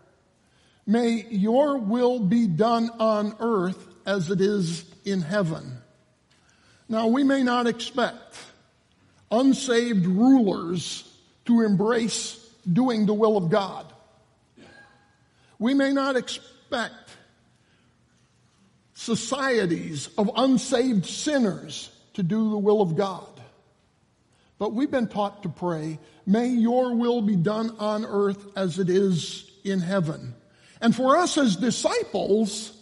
May 0.87 1.25
your 1.31 1.79
will 1.79 2.21
be 2.21 2.47
done 2.47 2.91
on 2.99 3.37
earth 3.41 3.87
as 4.05 4.31
it 4.31 4.41
is 4.41 4.85
in 5.05 5.23
heaven. 5.23 5.79
Now, 6.89 7.07
we 7.07 7.25
may 7.25 7.43
not 7.43 7.67
expect 7.67 8.37
unsaved 9.31 10.07
rulers 10.07 11.11
to 11.47 11.63
embrace 11.63 12.39
doing 12.71 13.07
the 13.07 13.15
will 13.15 13.37
of 13.37 13.49
God. 13.49 13.87
We 15.59 15.73
may 15.73 15.93
not 15.93 16.17
expect 16.17 17.11
societies 18.93 20.09
of 20.19 20.31
unsaved 20.37 21.07
sinners 21.07 21.91
to 22.15 22.23
do 22.23 22.51
the 22.51 22.59
will 22.59 22.83
of 22.83 22.97
God. 22.97 23.34
But 24.59 24.73
we've 24.73 24.91
been 24.91 25.09
taught 25.09 25.43
to 25.43 25.49
pray, 25.49 25.99
may 26.27 26.49
your 26.49 26.95
will 26.95 27.23
be 27.23 27.37
done 27.37 27.75
on 27.79 28.05
earth 28.05 28.47
as 28.57 28.79
it 28.79 28.89
is 28.89 29.51
in 29.65 29.81
heaven. 29.81 30.35
And 30.81 30.95
for 30.95 31.17
us 31.17 31.37
as 31.39 31.57
disciples, 31.57 32.73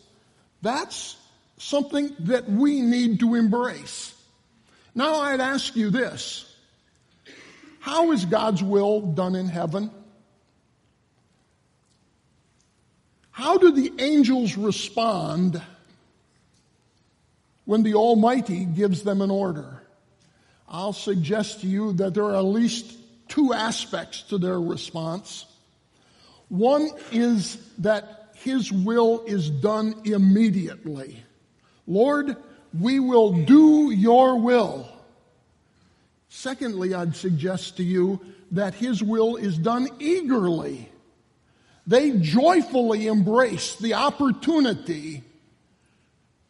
that's 0.61 1.17
something 1.59 2.14
that 2.21 2.49
we 2.49 2.81
need 2.81 3.21
to 3.21 3.35
embrace. 3.35 4.14
Now 4.95 5.17
I'd 5.17 5.41
ask 5.41 5.75
you 5.76 5.91
this. 5.91 6.49
How 7.81 8.12
is 8.12 8.25
God's 8.25 8.62
will 8.62 9.00
done 9.00 9.35
in 9.35 9.47
heaven? 9.47 9.91
How 13.31 13.57
do 13.57 13.73
the 13.73 13.93
angels 13.99 14.57
respond 14.57 15.61
when 17.64 17.83
the 17.83 17.95
Almighty 17.95 18.64
gives 18.67 19.02
them 19.02 19.21
an 19.23 19.31
order? 19.31 19.82
I'll 20.73 20.95
suggest 20.95 21.61
to 21.61 21.67
you 21.67 21.93
that 21.95 22.14
there 22.14 22.25
are 22.25 22.37
at 22.37 22.45
least 22.45 22.97
two 23.29 23.52
aspects 23.52 24.23
to 24.23 24.38
their 24.38 24.59
response. 24.59 25.45
One 26.49 26.88
is 27.12 27.59
that 27.79 28.31
His 28.37 28.73
will 28.73 29.23
is 29.26 29.50
done 29.50 29.95
immediately. 30.05 31.23
Lord, 31.87 32.37
we 32.79 33.00
will 33.00 33.45
do 33.45 33.91
your 33.91 34.41
will. 34.41 34.88
Secondly, 36.31 36.95
I'd 36.95 37.17
suggest 37.17 37.76
to 37.76 37.83
you 37.83 38.21
that 38.52 38.73
His 38.73 39.02
will 39.02 39.37
is 39.37 39.59
done 39.59 39.88
eagerly. 39.99 40.88
They 41.87 42.12
joyfully 42.12 43.09
embrace 43.09 43.76
the 43.76 43.95
opportunity 43.95 45.23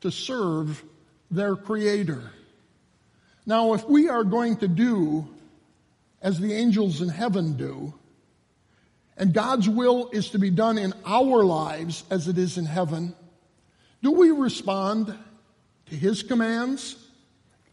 to 0.03 0.13
serve 0.13 0.85
their 1.29 1.57
Creator. 1.57 2.31
Now, 3.45 3.75
if 3.75 3.89
we 3.89 4.09
are 4.09 4.25
going 4.25 4.57
to 4.59 4.69
do 4.69 5.29
as 6.21 6.39
the 6.39 6.55
angels 6.55 7.01
in 7.01 7.09
heaven 7.09 7.55
do, 7.55 7.95
and 9.17 9.35
God's 9.35 9.69
will 9.69 10.09
is 10.11 10.31
to 10.31 10.39
be 10.39 10.51
done 10.51 10.79
in 10.79 10.95
our 11.05 11.45
lives 11.45 12.05
as 12.11 12.29
it 12.29 12.39
is 12.39 12.57
in 12.57 12.65
heaven, 12.65 13.15
do 14.03 14.13
we 14.13 14.31
respond 14.31 15.15
to 15.87 15.95
His 15.95 16.23
commands 16.23 16.97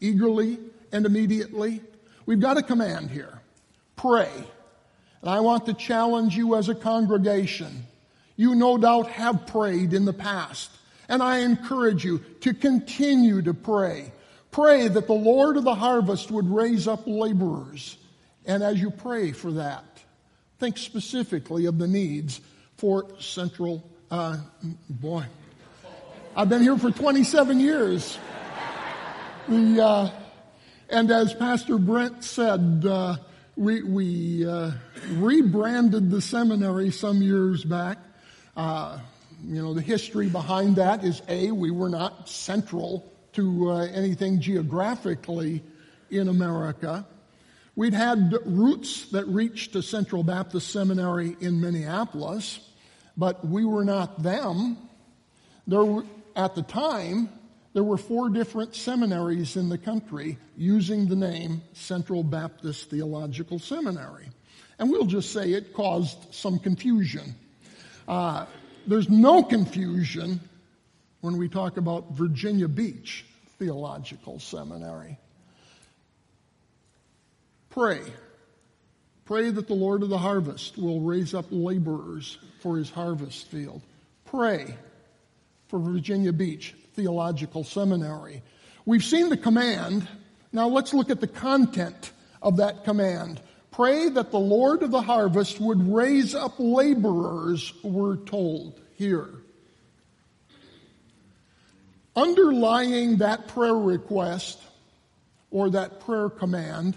eagerly 0.00 0.58
and 0.92 1.06
immediately? 1.06 1.80
We've 2.26 2.40
got 2.40 2.58
a 2.58 2.62
command 2.62 3.10
here 3.10 3.40
pray. 3.96 4.30
And 5.20 5.30
I 5.30 5.40
want 5.40 5.66
to 5.66 5.74
challenge 5.74 6.34
you 6.34 6.54
as 6.54 6.68
a 6.68 6.74
congregation. 6.74 7.86
You 8.36 8.54
no 8.54 8.78
doubt 8.78 9.08
have 9.08 9.46
prayed 9.46 9.92
in 9.92 10.06
the 10.06 10.14
past. 10.14 10.70
And 11.08 11.22
I 11.22 11.38
encourage 11.38 12.04
you 12.04 12.20
to 12.40 12.54
continue 12.54 13.42
to 13.42 13.52
pray. 13.52 14.12
Pray 14.50 14.88
that 14.88 15.06
the 15.06 15.12
Lord 15.12 15.56
of 15.56 15.64
the 15.64 15.74
harvest 15.74 16.30
would 16.30 16.48
raise 16.48 16.88
up 16.88 17.06
laborers. 17.06 17.96
And 18.44 18.62
as 18.62 18.80
you 18.80 18.90
pray 18.90 19.32
for 19.32 19.52
that, 19.52 19.84
think 20.58 20.76
specifically 20.76 21.66
of 21.66 21.78
the 21.78 21.86
needs 21.86 22.40
for 22.76 23.06
Central. 23.20 23.88
Uh, 24.10 24.38
boy, 24.88 25.24
I've 26.36 26.48
been 26.48 26.62
here 26.62 26.76
for 26.76 26.90
27 26.90 27.60
years. 27.60 28.18
The, 29.48 29.84
uh, 29.84 30.10
and 30.88 31.10
as 31.10 31.32
Pastor 31.32 31.78
Brent 31.78 32.24
said, 32.24 32.84
uh, 32.84 33.16
we, 33.56 33.82
we 33.82 34.46
uh, 34.46 34.72
rebranded 35.12 36.10
the 36.10 36.20
seminary 36.20 36.90
some 36.90 37.22
years 37.22 37.64
back. 37.64 37.98
Uh, 38.56 38.98
you 39.44 39.62
know, 39.62 39.74
the 39.74 39.80
history 39.80 40.28
behind 40.28 40.76
that 40.76 41.04
is 41.04 41.22
A, 41.28 41.52
we 41.52 41.70
were 41.70 41.88
not 41.88 42.28
central 42.28 43.09
to 43.34 43.70
uh, 43.70 43.76
anything 43.86 44.40
geographically 44.40 45.62
in 46.10 46.28
America. 46.28 47.06
We'd 47.76 47.94
had 47.94 48.34
roots 48.44 49.06
that 49.10 49.26
reached 49.26 49.72
to 49.72 49.82
Central 49.82 50.22
Baptist 50.22 50.70
Seminary 50.70 51.36
in 51.40 51.60
Minneapolis, 51.60 52.60
but 53.16 53.46
we 53.46 53.64
were 53.64 53.84
not 53.84 54.22
them. 54.22 54.76
There 55.66 55.84
were, 55.84 56.04
at 56.34 56.54
the 56.54 56.62
time, 56.62 57.28
there 57.72 57.84
were 57.84 57.96
four 57.96 58.28
different 58.28 58.74
seminaries 58.74 59.56
in 59.56 59.68
the 59.68 59.78
country 59.78 60.38
using 60.56 61.06
the 61.06 61.16
name 61.16 61.62
Central 61.72 62.24
Baptist 62.24 62.90
Theological 62.90 63.58
Seminary. 63.58 64.28
And 64.78 64.90
we'll 64.90 65.06
just 65.06 65.32
say 65.32 65.52
it 65.52 65.72
caused 65.72 66.34
some 66.34 66.58
confusion. 66.58 67.34
Uh, 68.08 68.46
there's 68.86 69.08
no 69.08 69.42
confusion 69.42 70.40
when 71.20 71.36
we 71.36 71.48
talk 71.48 71.76
about 71.76 72.12
Virginia 72.12 72.68
Beach 72.68 73.24
Theological 73.58 74.38
Seminary. 74.38 75.18
Pray. 77.68 78.00
Pray 79.26 79.50
that 79.50 79.68
the 79.68 79.74
Lord 79.74 80.02
of 80.02 80.08
the 80.08 80.18
harvest 80.18 80.76
will 80.76 81.00
raise 81.00 81.34
up 81.34 81.46
laborers 81.50 82.38
for 82.60 82.76
his 82.76 82.90
harvest 82.90 83.46
field. 83.48 83.82
Pray 84.24 84.74
for 85.68 85.78
Virginia 85.78 86.32
Beach 86.32 86.74
Theological 86.94 87.62
Seminary. 87.62 88.42
We've 88.86 89.04
seen 89.04 89.28
the 89.28 89.36
command. 89.36 90.08
Now 90.52 90.68
let's 90.68 90.92
look 90.92 91.10
at 91.10 91.20
the 91.20 91.28
content 91.28 92.12
of 92.42 92.56
that 92.56 92.84
command. 92.84 93.40
Pray 93.70 94.08
that 94.08 94.32
the 94.32 94.38
Lord 94.38 94.82
of 94.82 94.90
the 94.90 95.02
harvest 95.02 95.60
would 95.60 95.92
raise 95.92 96.34
up 96.34 96.54
laborers, 96.58 97.72
we're 97.84 98.16
told 98.16 98.80
here. 98.96 99.28
Underlying 102.20 103.16
that 103.18 103.48
prayer 103.48 103.74
request 103.74 104.62
or 105.50 105.70
that 105.70 106.00
prayer 106.00 106.28
command 106.28 106.94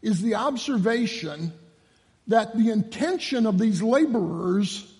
is 0.00 0.22
the 0.22 0.36
observation 0.36 1.52
that 2.26 2.56
the 2.56 2.70
intention 2.70 3.44
of 3.44 3.58
these 3.58 3.82
laborers 3.82 4.90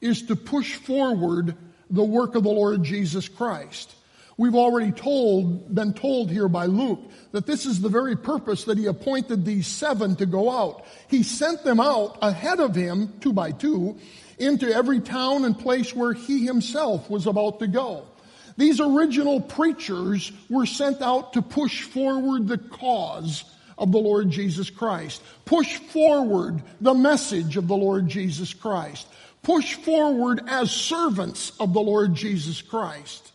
is 0.00 0.22
to 0.22 0.34
push 0.36 0.76
forward 0.76 1.54
the 1.90 2.02
work 2.02 2.36
of 2.36 2.44
the 2.44 2.48
Lord 2.48 2.84
Jesus 2.84 3.28
Christ. 3.28 3.94
We've 4.38 4.54
already 4.54 4.92
told, 4.92 5.74
been 5.74 5.92
told 5.92 6.30
here 6.30 6.48
by 6.48 6.64
Luke 6.64 7.00
that 7.32 7.44
this 7.44 7.66
is 7.66 7.82
the 7.82 7.90
very 7.90 8.16
purpose 8.16 8.64
that 8.64 8.78
he 8.78 8.86
appointed 8.86 9.44
these 9.44 9.66
seven 9.66 10.16
to 10.16 10.26
go 10.26 10.50
out. 10.50 10.86
He 11.08 11.22
sent 11.22 11.64
them 11.64 11.80
out 11.80 12.16
ahead 12.22 12.60
of 12.60 12.74
him, 12.74 13.12
two 13.20 13.34
by 13.34 13.50
two, 13.50 13.98
into 14.38 14.74
every 14.74 15.00
town 15.00 15.44
and 15.44 15.58
place 15.58 15.94
where 15.94 16.14
he 16.14 16.46
himself 16.46 17.10
was 17.10 17.26
about 17.26 17.58
to 17.58 17.66
go. 17.66 18.06
These 18.56 18.80
original 18.80 19.40
preachers 19.40 20.32
were 20.48 20.66
sent 20.66 21.02
out 21.02 21.34
to 21.34 21.42
push 21.42 21.82
forward 21.82 22.48
the 22.48 22.58
cause 22.58 23.44
of 23.76 23.92
the 23.92 23.98
Lord 23.98 24.30
Jesus 24.30 24.70
Christ. 24.70 25.22
Push 25.44 25.76
forward 25.76 26.62
the 26.80 26.94
message 26.94 27.56
of 27.56 27.68
the 27.68 27.76
Lord 27.76 28.08
Jesus 28.08 28.54
Christ 28.54 29.06
push 29.46 29.74
forward 29.74 30.42
as 30.48 30.72
servants 30.72 31.52
of 31.60 31.72
the 31.72 31.80
Lord 31.80 32.14
Jesus 32.14 32.60
Christ. 32.62 33.30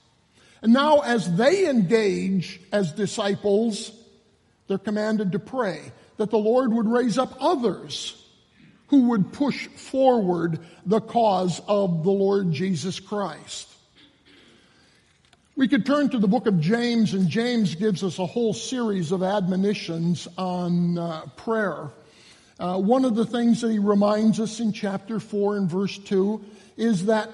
And 0.61 0.73
now, 0.73 0.99
as 0.99 1.33
they 1.37 1.69
engage 1.69 2.59
as 2.73 2.91
disciples, 2.91 3.93
they're 4.67 4.77
commanded 4.77 5.31
to 5.31 5.39
pray 5.39 5.79
that 6.17 6.29
the 6.29 6.37
Lord 6.37 6.73
would 6.73 6.85
raise 6.85 7.17
up 7.17 7.33
others 7.39 8.21
who 8.89 9.07
would 9.07 9.31
push 9.31 9.67
forward 9.67 10.59
the 10.85 10.99
cause 10.99 11.61
of 11.65 12.03
the 12.03 12.11
Lord 12.11 12.51
Jesus 12.51 12.99
Christ. 12.99 13.70
We 15.61 15.67
could 15.67 15.85
turn 15.85 16.09
to 16.09 16.17
the 16.17 16.27
book 16.27 16.47
of 16.47 16.59
James, 16.59 17.13
and 17.13 17.29
James 17.29 17.75
gives 17.75 18.03
us 18.03 18.17
a 18.17 18.25
whole 18.25 18.51
series 18.51 19.11
of 19.11 19.21
admonitions 19.21 20.27
on 20.35 20.97
uh, 20.97 21.27
prayer. 21.35 21.91
Uh, 22.59 22.79
one 22.79 23.05
of 23.05 23.13
the 23.13 23.27
things 23.27 23.61
that 23.61 23.69
he 23.69 23.77
reminds 23.77 24.39
us 24.39 24.59
in 24.59 24.73
chapter 24.73 25.19
4 25.19 25.57
and 25.57 25.69
verse 25.69 25.99
2 25.99 26.43
is 26.77 27.05
that 27.05 27.29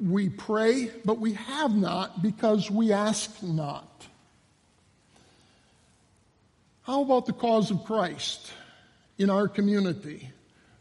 we 0.00 0.30
pray, 0.30 0.90
but 1.04 1.20
we 1.20 1.34
have 1.34 1.72
not 1.76 2.22
because 2.22 2.68
we 2.68 2.92
ask 2.92 3.40
not. 3.40 4.08
How 6.82 7.02
about 7.02 7.26
the 7.26 7.34
cause 7.34 7.70
of 7.70 7.84
Christ 7.84 8.50
in 9.16 9.30
our 9.30 9.46
community? 9.46 10.28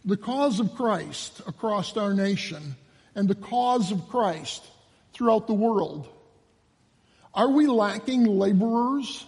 The 0.06 0.18
cause 0.18 0.60
of 0.60 0.74
Christ 0.74 1.42
across 1.46 1.96
our 1.98 2.16
nation 2.16 2.76
and 3.14 3.28
the 3.28 3.36
cause 3.36 3.92
of 3.92 4.10
Christ 4.10 4.66
throughout 5.20 5.46
the 5.48 5.54
world. 5.54 6.08
Are 7.34 7.50
we 7.50 7.68
lacking 7.68 8.24
laborers 8.26 9.26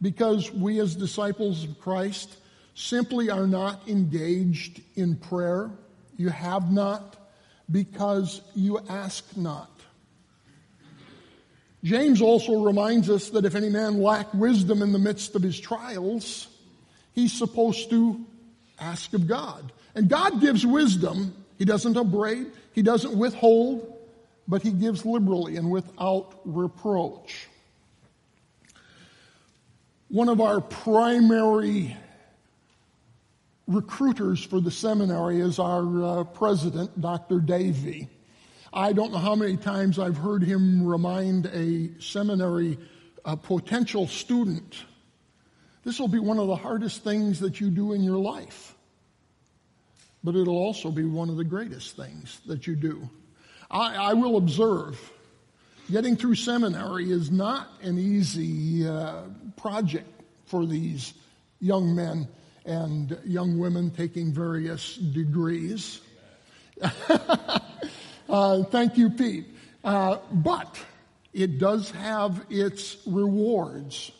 because 0.00 0.52
we 0.52 0.80
as 0.80 0.94
disciples 0.96 1.64
of 1.64 1.80
Christ 1.80 2.36
simply 2.74 3.28
are 3.28 3.46
not 3.46 3.88
engaged 3.88 4.80
in 4.94 5.16
prayer. 5.16 5.70
You 6.16 6.28
have 6.28 6.70
not 6.72 7.16
because 7.70 8.40
you 8.54 8.78
ask 8.88 9.36
not. 9.36 9.68
James 11.84 12.22
also 12.22 12.62
reminds 12.62 13.10
us 13.10 13.30
that 13.30 13.44
if 13.44 13.54
any 13.54 13.68
man 13.68 14.00
lack 14.00 14.32
wisdom 14.32 14.82
in 14.82 14.92
the 14.92 14.98
midst 14.98 15.34
of 15.34 15.42
his 15.42 15.58
trials, 15.58 16.46
he's 17.14 17.32
supposed 17.32 17.90
to 17.90 18.24
ask 18.78 19.12
of 19.14 19.26
God. 19.26 19.72
And 19.94 20.08
God 20.08 20.40
gives 20.40 20.64
wisdom. 20.64 21.34
He 21.58 21.64
doesn't 21.64 21.96
upbraid, 21.96 22.46
He 22.72 22.82
doesn't 22.82 23.16
withhold, 23.16 23.91
but 24.46 24.62
He 24.62 24.70
gives 24.70 25.04
liberally 25.04 25.56
and 25.56 25.70
without 25.70 26.40
reproach. 26.44 27.48
One 30.08 30.28
of 30.28 30.40
our 30.40 30.60
primary 30.60 31.96
recruiters 33.66 34.44
for 34.44 34.60
the 34.60 34.70
seminary 34.70 35.40
is 35.40 35.58
our 35.58 36.04
uh, 36.04 36.24
president, 36.24 37.00
Dr. 37.00 37.40
Davey. 37.40 38.08
I 38.72 38.92
don't 38.92 39.12
know 39.12 39.18
how 39.18 39.34
many 39.34 39.56
times 39.56 39.98
I've 39.98 40.16
heard 40.16 40.42
him 40.42 40.86
remind 40.86 41.46
a 41.46 41.90
seminary 42.00 42.78
a 43.24 43.36
potential 43.36 44.06
student 44.06 44.84
this 45.84 45.98
will 45.98 46.08
be 46.08 46.18
one 46.18 46.38
of 46.38 46.46
the 46.46 46.56
hardest 46.56 47.02
things 47.02 47.40
that 47.40 47.60
you 47.60 47.70
do 47.70 47.92
in 47.92 48.02
your 48.02 48.18
life. 48.18 48.76
But 50.22 50.36
it'll 50.36 50.56
also 50.56 50.90
be 50.90 51.04
one 51.04 51.28
of 51.28 51.36
the 51.36 51.44
greatest 51.44 51.96
things 51.96 52.40
that 52.46 52.66
you 52.66 52.76
do. 52.76 53.08
I, 53.72 53.94
I 54.10 54.12
will 54.12 54.36
observe 54.36 55.00
getting 55.90 56.16
through 56.16 56.34
seminary 56.34 57.10
is 57.10 57.30
not 57.30 57.68
an 57.82 57.98
easy 57.98 58.86
uh, 58.86 59.22
project 59.56 60.08
for 60.46 60.66
these 60.66 61.14
young 61.60 61.94
men 61.94 62.28
and 62.64 63.18
young 63.24 63.58
women 63.58 63.90
taking 63.90 64.32
various 64.32 64.96
degrees. 64.96 66.00
uh, 68.28 68.62
thank 68.64 68.96
you, 68.96 69.10
Pete. 69.10 69.46
Uh, 69.82 70.18
but 70.30 70.78
it 71.32 71.58
does 71.58 71.90
have 71.90 72.44
its 72.50 72.96
rewards. 73.06 74.12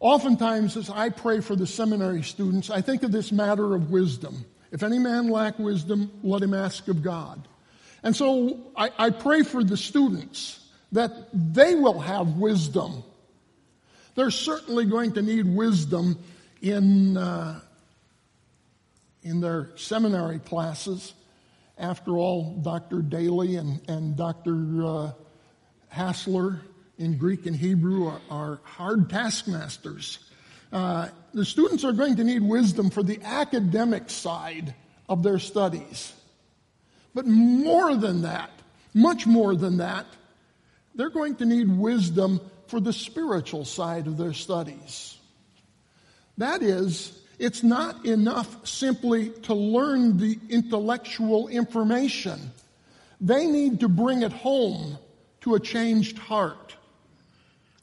Oftentimes, 0.00 0.76
as 0.76 0.90
I 0.90 1.10
pray 1.10 1.40
for 1.40 1.54
the 1.54 1.66
seminary 1.66 2.22
students, 2.22 2.70
I 2.70 2.80
think 2.80 3.04
of 3.04 3.12
this 3.12 3.30
matter 3.30 3.74
of 3.74 3.90
wisdom. 3.90 4.44
If 4.72 4.82
any 4.82 4.98
man 4.98 5.28
lack 5.28 5.58
wisdom, 5.58 6.10
let 6.22 6.42
him 6.42 6.54
ask 6.54 6.88
of 6.88 7.02
God. 7.02 7.46
And 8.02 8.16
so 8.16 8.58
I, 8.76 8.90
I 8.98 9.10
pray 9.10 9.42
for 9.42 9.62
the 9.62 9.76
students 9.76 10.58
that 10.92 11.12
they 11.32 11.74
will 11.74 12.00
have 12.00 12.36
wisdom. 12.36 13.02
They're 14.14 14.30
certainly 14.30 14.84
going 14.84 15.12
to 15.14 15.22
need 15.22 15.46
wisdom 15.46 16.18
in, 16.60 17.16
uh, 17.16 17.60
in 19.22 19.40
their 19.40 19.70
seminary 19.76 20.38
classes. 20.38 21.14
After 21.78 22.18
all, 22.18 22.58
Dr. 22.62 23.00
Daly 23.00 23.56
and, 23.56 23.80
and 23.88 24.16
Dr. 24.16 24.84
Uh, 24.84 25.12
Hassler 25.88 26.60
in 26.98 27.18
Greek 27.18 27.46
and 27.46 27.56
Hebrew 27.56 28.06
are, 28.06 28.20
are 28.30 28.60
hard 28.64 29.08
taskmasters. 29.08 30.18
Uh, 30.72 31.08
the 31.34 31.44
students 31.44 31.84
are 31.84 31.92
going 31.92 32.16
to 32.16 32.24
need 32.24 32.42
wisdom 32.42 32.90
for 32.90 33.02
the 33.02 33.20
academic 33.22 34.10
side 34.10 34.74
of 35.08 35.22
their 35.22 35.38
studies. 35.38 36.12
But 37.14 37.26
more 37.26 37.94
than 37.96 38.22
that, 38.22 38.50
much 38.94 39.26
more 39.26 39.54
than 39.54 39.78
that, 39.78 40.06
they're 40.94 41.10
going 41.10 41.36
to 41.36 41.44
need 41.44 41.68
wisdom 41.68 42.40
for 42.66 42.80
the 42.80 42.92
spiritual 42.92 43.64
side 43.64 44.06
of 44.06 44.16
their 44.16 44.32
studies. 44.32 45.18
That 46.38 46.62
is, 46.62 47.18
it's 47.38 47.62
not 47.62 48.06
enough 48.06 48.66
simply 48.66 49.30
to 49.42 49.54
learn 49.54 50.18
the 50.18 50.38
intellectual 50.48 51.48
information. 51.48 52.50
They 53.20 53.46
need 53.46 53.80
to 53.80 53.88
bring 53.88 54.22
it 54.22 54.32
home 54.32 54.98
to 55.42 55.54
a 55.54 55.60
changed 55.60 56.18
heart, 56.18 56.76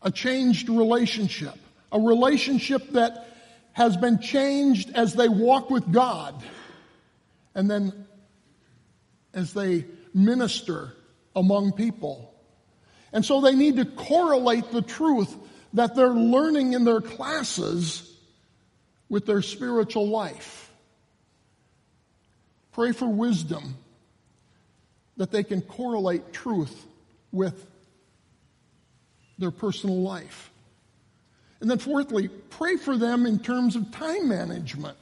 a 0.02 0.12
changed 0.12 0.70
relationship, 0.70 1.56
a 1.92 2.00
relationship 2.00 2.90
that 2.92 3.28
has 3.74 3.96
been 3.96 4.20
changed 4.20 4.92
as 4.96 5.14
they 5.14 5.30
walk 5.30 5.70
with 5.70 5.92
God 5.92 6.36
and 7.56 7.70
then 7.70 8.08
as 9.34 9.54
they 9.54 9.86
minister 10.14 10.94
among 11.36 11.74
people. 11.74 12.34
And 13.12 13.26
so 13.26 13.42
they 13.42 13.56
need 13.56 13.78
to 13.78 13.86
correlate 13.86 14.72
the 14.72 14.82
truth 14.82 15.36
that 15.74 15.96
they're 15.96 16.10
learning 16.10 16.74
in 16.74 16.84
their 16.84 17.02
classes 17.02 18.06
with 19.08 19.26
their 19.26 19.42
spiritual 19.42 20.08
life. 20.08 20.72
Pray 22.72 22.92
for 22.92 23.08
wisdom 23.08 23.76
that 25.18 25.32
they 25.32 25.44
can 25.44 25.62
correlate 25.62 26.32
truth 26.32 26.86
with 27.32 27.66
their 29.38 29.52
personal 29.52 30.02
life. 30.02 30.52
And 31.62 31.70
then, 31.70 31.78
fourthly, 31.78 32.30
pray 32.30 32.78
for 32.78 32.96
them 32.98 33.26
in 33.26 33.40
terms 33.40 33.76
of 33.76 33.92
time 33.92 34.30
management. 34.30 34.98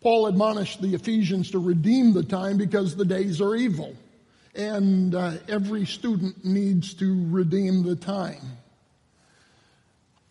Paul 0.00 0.26
admonished 0.26 0.80
the 0.80 0.94
Ephesians 0.94 1.50
to 1.50 1.58
redeem 1.58 2.12
the 2.12 2.22
time 2.22 2.56
because 2.56 2.94
the 2.94 3.04
days 3.04 3.40
are 3.40 3.56
evil. 3.56 3.94
And 4.54 5.14
uh, 5.14 5.34
every 5.48 5.86
student 5.86 6.44
needs 6.44 6.94
to 6.94 7.26
redeem 7.30 7.82
the 7.82 7.96
time. 7.96 8.58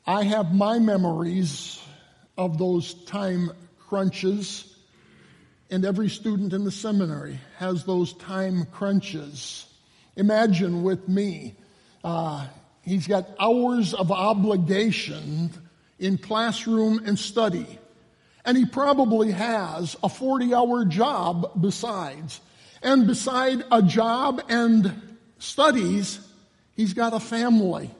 I 0.05 0.23
have 0.23 0.53
my 0.53 0.79
memories 0.79 1.81
of 2.37 2.57
those 2.57 2.93
time 3.05 3.51
crunches, 3.87 4.75
and 5.69 5.83
every 5.83 6.09
student 6.09 6.53
in 6.53 6.63
the 6.63 6.71
seminary 6.71 7.39
has 7.57 7.83
those 7.83 8.13
time 8.13 8.65
crunches. 8.71 9.65
Imagine 10.15 10.83
with 10.83 11.09
me, 11.09 11.55
uh, 12.03 12.47
he's 12.83 13.05
got 13.05 13.27
hours 13.39 13.93
of 13.93 14.11
obligation 14.11 15.51
in 15.99 16.17
classroom 16.17 17.01
and 17.05 17.19
study. 17.19 17.79
And 18.47 18.57
he 18.57 18.65
probably 18.65 19.31
has 19.31 19.97
a 20.01 20.07
40 20.07 20.53
hour 20.53 20.85
job 20.85 21.51
besides. 21.59 22.39
And 22.81 23.05
beside 23.05 23.65
a 23.69 23.81
job 23.81 24.41
and 24.47 25.17
studies, 25.37 26.19
he's 26.73 26.93
got 26.93 27.13
a 27.13 27.19
family. 27.19 27.91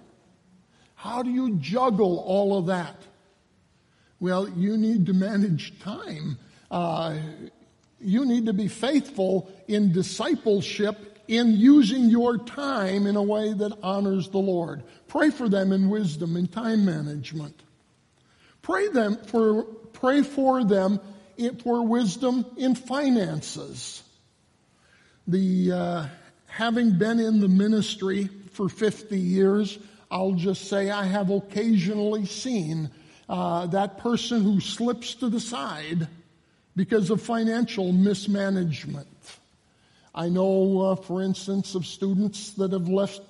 How 0.96 1.22
do 1.22 1.30
you 1.30 1.58
juggle 1.58 2.20
all 2.20 2.58
of 2.58 2.68
that? 2.68 2.96
Well, 4.22 4.48
you 4.48 4.78
need 4.78 5.08
to 5.08 5.14
manage 5.14 5.78
time. 5.82 6.38
Uh, 6.72 7.18
you 8.00 8.26
need 8.26 8.46
to 8.46 8.54
be 8.54 8.70
faithful 8.70 9.52
in 9.68 9.92
discipleship 9.92 11.20
in 11.28 11.58
using 11.58 12.06
your 12.06 12.38
time 12.38 13.06
in 13.06 13.18
a 13.18 13.22
way 13.22 13.52
that 13.52 13.78
honors 13.84 14.30
the 14.30 14.38
Lord. 14.38 14.84
Pray 15.10 15.30
for 15.30 15.50
them 15.50 15.74
in 15.74 15.90
wisdom 15.90 16.38
and 16.38 16.50
time 16.50 16.86
management. 16.86 17.64
Pray 18.62 18.88
them 18.88 19.18
for 19.28 19.66
pray 20.00 20.22
for 20.22 20.64
them 20.64 21.00
for 21.64 21.86
wisdom 21.86 22.46
in 22.58 22.76
finances. 22.76 24.04
The 25.28 25.72
uh, 25.72 26.06
having 26.46 26.98
been 26.98 27.20
in 27.20 27.40
the 27.40 27.48
ministry 27.48 28.30
for 28.54 28.70
50 28.70 29.20
years, 29.20 29.78
I'll 30.10 30.34
just 30.34 30.68
say 30.70 30.90
I 30.90 31.04
have 31.06 31.30
occasionally 31.30 32.26
seen 32.26 32.90
uh, 33.28 33.68
that 33.68 33.98
person 33.98 34.44
who 34.44 34.60
slips 34.60 35.16
to 35.16 35.30
the 35.30 35.40
side 35.40 36.08
because 36.76 37.10
of 37.10 37.22
financial 37.22 37.92
mismanagement. 37.92 39.08
I 40.14 40.30
know, 40.30 40.82
uh, 40.82 40.96
for 40.96 41.22
instance, 41.22 41.76
of 41.76 41.86
students 41.86 42.52
that 42.52 42.72
have 42.72 42.88
left 42.88 43.22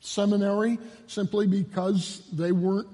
seminary 0.00 0.78
simply 1.06 1.46
because 1.46 2.22
they 2.32 2.52
weren't 2.52 2.88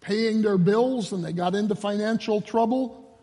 paying 0.00 0.42
their 0.42 0.58
bills 0.58 1.12
and 1.12 1.24
they 1.24 1.32
got 1.32 1.54
into 1.54 1.74
financial 1.74 2.40
trouble. 2.40 3.18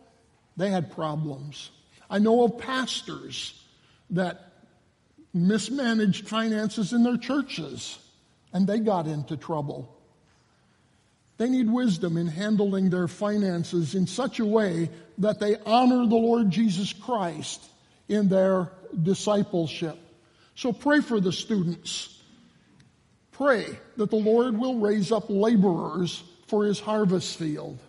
They 0.56 0.70
had 0.70 0.92
problems. 0.92 1.72
I 2.10 2.20
know 2.20 2.44
of 2.44 2.58
pastors 2.58 3.62
that 4.12 4.52
mismanaged 5.34 6.28
finances 6.28 6.94
in 6.94 7.04
their 7.04 7.18
churches 7.18 8.00
and 8.54 8.66
they 8.66 8.80
got 8.80 9.08
into 9.08 9.38
trouble. 9.38 9.94
They 11.38 11.50
need 11.50 11.70
wisdom 11.70 12.18
in 12.18 12.28
handling 12.28 12.90
their 12.90 13.08
finances 13.08 13.94
in 13.94 14.08
such 14.08 14.40
a 14.40 14.46
way 14.46 14.90
that 15.20 15.40
they 15.40 15.58
honor 15.66 16.08
the 16.08 16.16
Lord 16.16 16.50
Jesus 16.50 16.94
Christ 16.94 17.64
in 18.10 18.28
their 18.28 18.72
discipleship. 19.04 19.98
So 20.56 20.74
pray 20.74 21.02
for 21.02 21.20
the 21.20 21.32
students. 21.32 22.22
Pray 23.32 23.68
that 23.98 24.10
the 24.10 24.16
Lord 24.16 24.58
will 24.58 24.80
raise 24.80 25.12
up 25.12 25.26
laborers 25.30 26.24
for 26.48 26.66
his 26.66 26.80
harvest 26.80 27.38
field. 27.38 27.80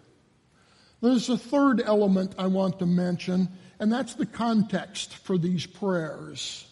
There's 1.01 1.29
a 1.29 1.39
third 1.39 1.81
element 1.81 2.35
I 2.39 2.49
want 2.49 2.81
to 2.81 2.87
mention, 2.87 3.49
and 3.79 3.93
that's 3.93 4.15
the 4.15 4.27
context 4.27 5.15
for 5.15 5.39
these 5.39 5.65
prayers. 5.65 6.67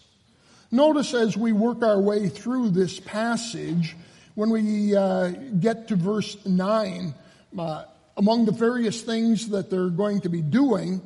Notice 0.69 1.13
as 1.13 1.37
we 1.37 1.53
work 1.53 1.81
our 1.81 1.99
way 1.99 2.27
through 2.27 2.71
this 2.71 2.99
passage, 2.99 3.95
when 4.35 4.49
we 4.49 4.95
uh, 4.95 5.29
get 5.29 5.87
to 5.87 5.95
verse 5.95 6.45
9, 6.45 7.13
uh, 7.57 7.85
among 8.17 8.45
the 8.45 8.51
various 8.51 9.01
things 9.01 9.49
that 9.49 9.69
they're 9.69 9.89
going 9.89 10.21
to 10.21 10.29
be 10.29 10.41
doing, 10.41 11.01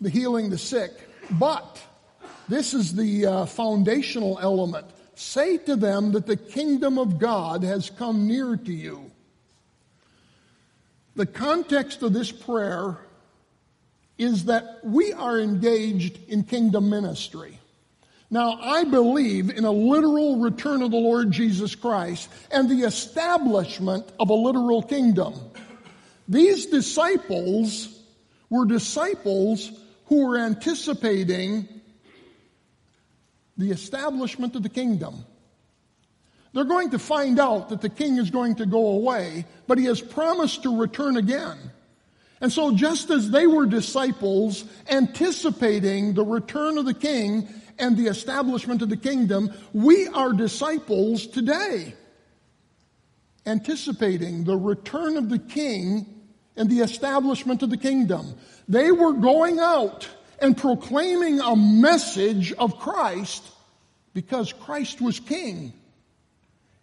the 0.00 0.10
healing 0.10 0.50
the 0.50 0.58
sick, 0.58 0.90
but 1.30 1.80
this 2.48 2.74
is 2.74 2.94
the 2.94 3.26
uh, 3.26 3.46
foundational 3.46 4.38
element. 4.42 4.86
Say 5.14 5.58
to 5.58 5.76
them 5.76 6.12
that 6.12 6.26
the 6.26 6.36
kingdom 6.36 6.98
of 6.98 7.18
God 7.18 7.62
has 7.62 7.90
come 7.90 8.26
near 8.26 8.56
to 8.56 8.72
you. 8.72 9.09
The 11.16 11.26
context 11.26 12.02
of 12.02 12.12
this 12.12 12.30
prayer 12.30 12.98
is 14.16 14.44
that 14.44 14.80
we 14.84 15.12
are 15.12 15.40
engaged 15.40 16.18
in 16.28 16.44
kingdom 16.44 16.90
ministry. 16.90 17.58
Now, 18.30 18.58
I 18.60 18.84
believe 18.84 19.50
in 19.50 19.64
a 19.64 19.72
literal 19.72 20.38
return 20.38 20.82
of 20.82 20.92
the 20.92 20.96
Lord 20.96 21.32
Jesus 21.32 21.74
Christ 21.74 22.28
and 22.52 22.68
the 22.68 22.86
establishment 22.86 24.06
of 24.20 24.30
a 24.30 24.34
literal 24.34 24.82
kingdom. 24.82 25.34
These 26.28 26.66
disciples 26.66 27.88
were 28.48 28.66
disciples 28.66 29.72
who 30.06 30.26
were 30.26 30.38
anticipating 30.38 31.68
the 33.56 33.72
establishment 33.72 34.54
of 34.54 34.62
the 34.62 34.68
kingdom. 34.68 35.24
They're 36.52 36.64
going 36.64 36.90
to 36.90 36.98
find 36.98 37.38
out 37.38 37.68
that 37.68 37.80
the 37.80 37.88
king 37.88 38.16
is 38.16 38.30
going 38.30 38.56
to 38.56 38.66
go 38.66 38.88
away, 38.88 39.44
but 39.66 39.78
he 39.78 39.84
has 39.84 40.00
promised 40.00 40.64
to 40.64 40.80
return 40.80 41.16
again. 41.16 41.58
And 42.40 42.52
so, 42.52 42.74
just 42.74 43.10
as 43.10 43.30
they 43.30 43.46
were 43.46 43.66
disciples 43.66 44.64
anticipating 44.88 46.14
the 46.14 46.24
return 46.24 46.78
of 46.78 46.86
the 46.86 46.94
king 46.94 47.48
and 47.78 47.96
the 47.96 48.06
establishment 48.06 48.82
of 48.82 48.88
the 48.88 48.96
kingdom, 48.96 49.52
we 49.72 50.08
are 50.08 50.32
disciples 50.32 51.26
today, 51.26 51.94
anticipating 53.46 54.44
the 54.44 54.56
return 54.56 55.18
of 55.18 55.28
the 55.28 55.38
king 55.38 56.06
and 56.56 56.68
the 56.68 56.80
establishment 56.80 57.62
of 57.62 57.70
the 57.70 57.76
kingdom. 57.76 58.34
They 58.68 58.90
were 58.90 59.12
going 59.12 59.60
out 59.60 60.08
and 60.40 60.56
proclaiming 60.56 61.40
a 61.40 61.54
message 61.54 62.52
of 62.54 62.78
Christ 62.78 63.44
because 64.14 64.52
Christ 64.52 65.00
was 65.00 65.20
king. 65.20 65.74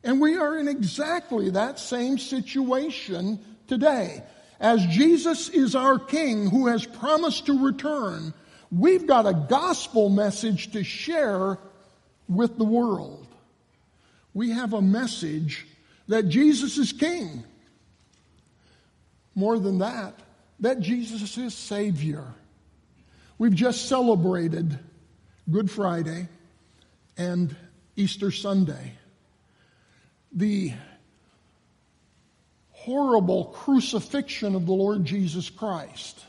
And 0.08 0.22
we 0.22 0.38
are 0.38 0.58
in 0.58 0.70
exactly 0.70 1.50
that 1.50 1.80
same 1.80 2.18
situation 2.18 3.40
today. 3.68 4.24
As 4.58 4.84
Jesus 4.86 5.50
is 5.50 5.76
our 5.76 6.00
king 6.00 6.50
who 6.50 6.68
has 6.68 6.86
promised 6.86 7.48
to 7.48 7.66
return, 7.66 8.34
we've 8.72 9.06
got 9.06 9.28
a 9.28 9.34
gospel 9.34 10.08
message 10.08 10.72
to 10.72 10.84
share 10.86 11.58
with 12.30 12.58
the 12.58 12.64
world. 12.64 13.28
We 14.34 14.52
have 14.52 14.72
a 14.72 14.82
message 14.82 15.68
that 16.08 16.30
Jesus 16.30 16.78
is 16.78 16.94
king. 16.94 17.44
More 19.36 19.60
than 19.60 19.80
that, 19.80 20.14
that 20.62 20.80
Jesus 20.80 21.38
is 21.38 21.54
Savior. 21.54 22.24
We've 23.38 23.54
just 23.54 23.90
celebrated 23.90 24.80
Good 25.52 25.70
Friday 25.70 26.30
and 27.18 27.54
Easter 27.98 28.32
Sunday. 28.32 28.94
The 30.32 30.74
horrible 32.72 33.46
crucifixion 33.46 34.56
of 34.56 34.66
the 34.66 34.74
Lord 34.74 35.04
Jesus 35.04 35.50
Christ, 35.50 36.24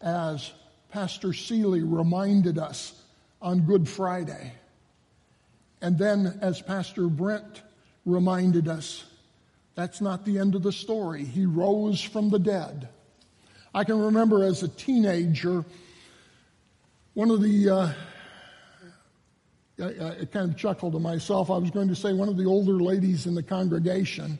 as 0.00 0.52
Pastor 0.90 1.32
Seeley 1.32 1.82
reminded 1.82 2.58
us 2.58 3.00
on 3.40 3.60
Good 3.60 3.88
Friday. 3.88 4.52
And 5.80 5.98
then, 5.98 6.38
as 6.40 6.60
Pastor 6.60 7.06
Brent 7.08 7.62
reminded 8.04 8.68
us, 8.68 9.04
that's 9.74 10.00
not 10.00 10.24
the 10.24 10.38
end 10.38 10.54
of 10.54 10.62
the 10.62 10.72
story. 10.72 11.24
He 11.24 11.44
rose 11.44 12.00
from 12.00 12.30
the 12.30 12.38
dead. 12.38 12.88
I 13.74 13.84
can 13.84 13.98
remember 13.98 14.42
as 14.42 14.62
a 14.62 14.68
teenager, 14.68 15.64
one 17.12 17.30
of 17.30 17.42
the, 17.42 17.68
uh, 17.70 17.92
I, 19.80 19.84
I, 20.22 20.24
kind 20.24 20.50
of 20.50 20.56
chuckled 20.56 20.94
to 20.94 20.98
myself. 20.98 21.50
I 21.50 21.58
was 21.58 21.70
going 21.70 21.88
to 21.88 21.96
say 21.96 22.12
one 22.12 22.28
of 22.28 22.36
the 22.36 22.46
older 22.46 22.80
ladies 22.80 23.26
in 23.26 23.34
the 23.34 23.42
congregation. 23.42 24.38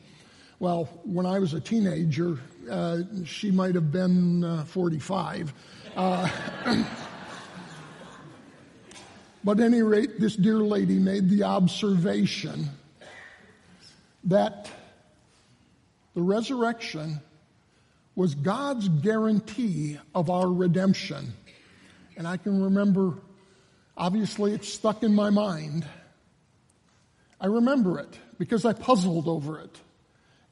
Well, 0.59 0.85
when 1.03 1.27
I 1.27 1.37
was 1.37 1.53
a 1.53 1.59
teenager, 1.59 2.39
uh, 2.69 2.99
she 3.23 3.51
might 3.51 3.75
have 3.75 3.91
been 3.91 4.43
uh, 4.43 4.63
45. 4.65 5.53
Uh, 5.95 6.29
but 9.43 9.59
any 9.59 9.83
rate, 9.83 10.19
this 10.19 10.35
dear 10.35 10.57
lady 10.57 10.97
made 10.97 11.29
the 11.29 11.43
observation 11.43 12.69
that 14.23 14.69
the 16.15 16.21
resurrection 16.23 17.21
was 18.15 18.33
God's 18.33 18.89
guarantee 18.89 19.99
of 20.15 20.31
our 20.31 20.51
redemption. 20.51 21.31
And 22.17 22.27
I 22.27 22.37
can 22.37 22.59
remember, 22.59 23.13
obviously, 23.97 24.53
it's 24.53 24.71
stuck 24.71 25.03
in 25.03 25.13
my 25.13 25.29
mind. 25.29 25.85
I 27.39 27.47
remember 27.47 27.99
it 27.99 28.19
because 28.37 28.65
I 28.65 28.73
puzzled 28.73 29.27
over 29.27 29.59
it. 29.59 29.79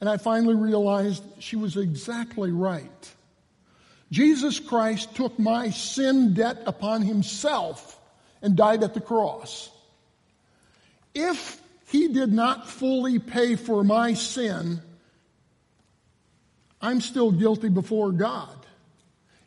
And 0.01 0.09
I 0.09 0.17
finally 0.17 0.55
realized 0.55 1.23
she 1.39 1.55
was 1.55 1.77
exactly 1.77 2.51
right. 2.51 3.13
Jesus 4.11 4.59
Christ 4.59 5.15
took 5.15 5.39
my 5.39 5.69
sin 5.69 6.33
debt 6.33 6.63
upon 6.65 7.01
himself 7.01 7.99
and 8.41 8.55
died 8.55 8.83
at 8.83 8.93
the 8.93 9.01
cross. 9.01 9.69
If 11.13 11.61
he 11.87 12.09
did 12.09 12.31
not 12.31 12.69
fully 12.69 13.19
pay 13.19 13.55
for 13.55 13.83
my 13.83 14.13
sin, 14.13 14.81
I'm 16.81 17.01
still 17.01 17.31
guilty 17.31 17.69
before 17.69 18.11
God. 18.11 18.55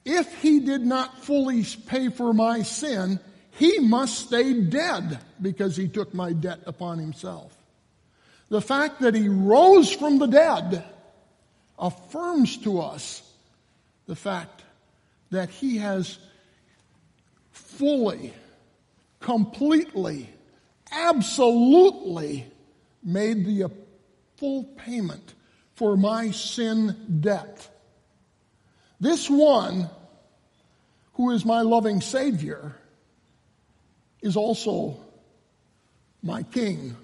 If 0.04 0.40
he 0.40 0.60
did 0.60 0.80
not 0.80 1.22
fully 1.22 1.64
pay 1.86 2.08
for 2.08 2.32
my 2.32 2.62
sin, 2.62 3.20
he 3.58 3.80
must 3.80 4.26
stay 4.26 4.60
dead 4.60 5.18
because 5.42 5.76
he 5.76 5.88
took 5.88 6.14
my 6.14 6.32
debt 6.32 6.60
upon 6.64 6.98
himself. 6.98 7.52
The 8.50 8.60
fact 8.60 9.00
that 9.00 9.16
he 9.16 9.28
rose 9.28 9.92
from 9.92 10.18
the 10.18 10.26
dead 10.28 10.84
affirms 11.76 12.56
to 12.58 12.80
us 12.80 13.20
the 14.06 14.14
fact 14.14 14.62
that 15.30 15.50
he 15.50 15.78
has 15.78 16.18
fully, 17.50 18.32
completely, 19.18 20.30
absolutely 20.92 22.46
made 23.02 23.44
the 23.44 23.72
full 24.36 24.64
payment 24.76 25.34
for 25.74 25.96
my 25.96 26.30
sin 26.30 27.18
debt. 27.20 27.68
This 29.00 29.28
one, 29.28 29.90
who 31.14 31.32
is 31.32 31.44
my 31.44 31.62
loving 31.62 32.00
Savior, 32.00 32.76
is 34.20 34.36
also 34.36 34.96
my 36.22 36.42
King. 36.42 36.96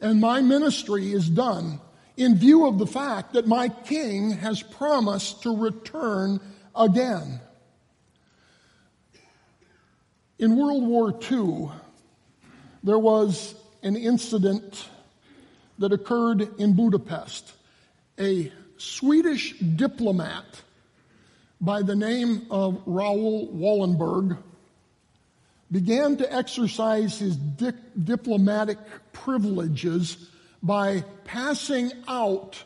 And 0.00 0.20
my 0.20 0.40
ministry 0.40 1.12
is 1.12 1.28
done 1.28 1.80
in 2.16 2.36
view 2.36 2.66
of 2.66 2.78
the 2.78 2.86
fact 2.86 3.34
that 3.34 3.46
my 3.46 3.68
King 3.68 4.32
has 4.32 4.62
promised 4.62 5.42
to 5.42 5.56
return 5.56 6.40
again. 6.74 7.40
In 10.38 10.56
World 10.56 10.86
War 10.86 11.18
II, 11.30 11.70
there 12.84 12.98
was 12.98 13.54
an 13.82 13.96
incident 13.96 14.88
that 15.78 15.92
occurred 15.92 16.60
in 16.60 16.74
Budapest 16.74 17.52
a 18.18 18.52
Swedish 18.76 19.58
diplomat 19.58 20.44
by 21.60 21.82
the 21.82 21.96
name 21.96 22.46
of 22.50 22.80
Raoul 22.86 23.48
Wallenberg 23.48 24.38
began 25.70 26.16
to 26.16 26.34
exercise 26.34 27.18
his 27.18 27.36
di- 27.36 27.72
diplomatic 28.02 28.78
privileges 29.12 30.16
by 30.62 31.04
passing 31.24 31.92
out 32.06 32.62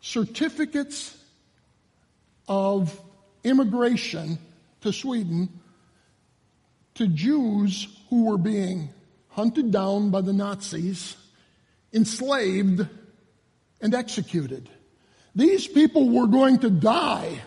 certificates 0.00 1.16
of 2.48 3.00
immigration 3.42 4.38
to 4.82 4.92
Sweden 4.92 5.48
to 6.94 7.08
Jews 7.08 7.88
who 8.10 8.24
were 8.26 8.38
being 8.38 8.90
hunted 9.28 9.72
down 9.72 10.10
by 10.10 10.20
the 10.20 10.32
Nazis, 10.32 11.16
enslaved, 11.92 12.86
and 13.80 13.94
executed. 13.94 14.68
These 15.34 15.66
people 15.66 16.10
were 16.10 16.26
going 16.28 16.58
to 16.60 16.70
die. 16.70 17.40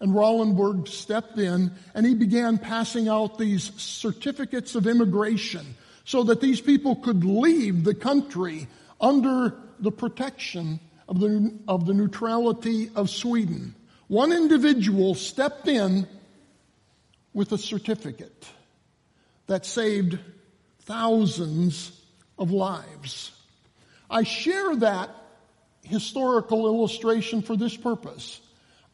And 0.00 0.12
Wallenberg 0.12 0.86
stepped 0.86 1.38
in 1.38 1.72
and 1.94 2.06
he 2.06 2.14
began 2.14 2.58
passing 2.58 3.08
out 3.08 3.38
these 3.38 3.72
certificates 3.80 4.74
of 4.74 4.86
immigration 4.86 5.74
so 6.04 6.22
that 6.24 6.40
these 6.40 6.60
people 6.60 6.96
could 6.96 7.24
leave 7.24 7.84
the 7.84 7.94
country 7.94 8.68
under 9.00 9.54
the 9.80 9.90
protection 9.90 10.80
of 11.08 11.20
the, 11.20 11.52
of 11.66 11.86
the 11.86 11.94
neutrality 11.94 12.90
of 12.94 13.10
Sweden. 13.10 13.74
One 14.06 14.32
individual 14.32 15.14
stepped 15.14 15.68
in 15.68 16.06
with 17.34 17.52
a 17.52 17.58
certificate 17.58 18.46
that 19.46 19.66
saved 19.66 20.18
thousands 20.80 21.92
of 22.38 22.50
lives. 22.50 23.32
I 24.10 24.22
share 24.22 24.76
that 24.76 25.10
historical 25.82 26.66
illustration 26.66 27.42
for 27.42 27.56
this 27.56 27.76
purpose. 27.76 28.40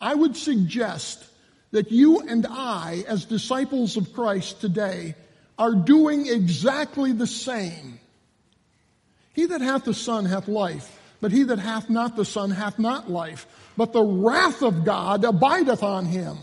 I 0.05 0.15
would 0.15 0.37
suggest 0.37 1.25
that 1.71 1.91
you 1.91 2.21
and 2.21 2.47
I, 2.47 3.05
as 3.09 3.25
disciples 3.25 3.97
of 3.97 4.13
Christ 4.13 4.61
today, 4.61 5.15
are 5.59 5.75
doing 5.75 6.27
exactly 6.27 7.13
the 7.13 7.27
same. 7.27 7.99
He 9.33 9.47
that 9.47 9.63
hath 9.63 9.85
the 9.85 9.95
Son 9.95 10.27
hath 10.27 10.47
life, 10.47 11.01
but 11.23 11.33
he 11.33 11.45
that 11.45 11.59
hath 11.59 11.89
not 11.89 12.17
the 12.17 12.27
Son 12.27 12.51
hath 12.51 12.79
not 12.79 13.11
life. 13.11 13.47
But 13.79 13.95
the 13.95 14.05
wrath 14.05 14.61
of 14.63 14.85
God 14.85 15.25
abideth 15.25 15.83
on 15.83 16.05
him. 16.05 16.37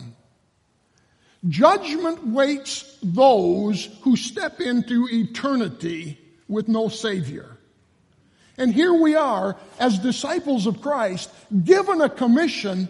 Judgment 1.47 2.25
waits 2.25 2.97
those 3.03 3.85
who 4.01 4.15
step 4.15 4.59
into 4.59 5.07
eternity 5.07 6.17
with 6.47 6.67
no 6.67 6.89
Savior. 6.89 7.57
And 8.57 8.73
here 8.73 8.95
we 8.95 9.13
are, 9.13 9.55
as 9.79 9.99
disciples 9.99 10.65
of 10.65 10.81
Christ, 10.81 11.29
given 11.63 12.01
a 12.01 12.09
commission 12.09 12.87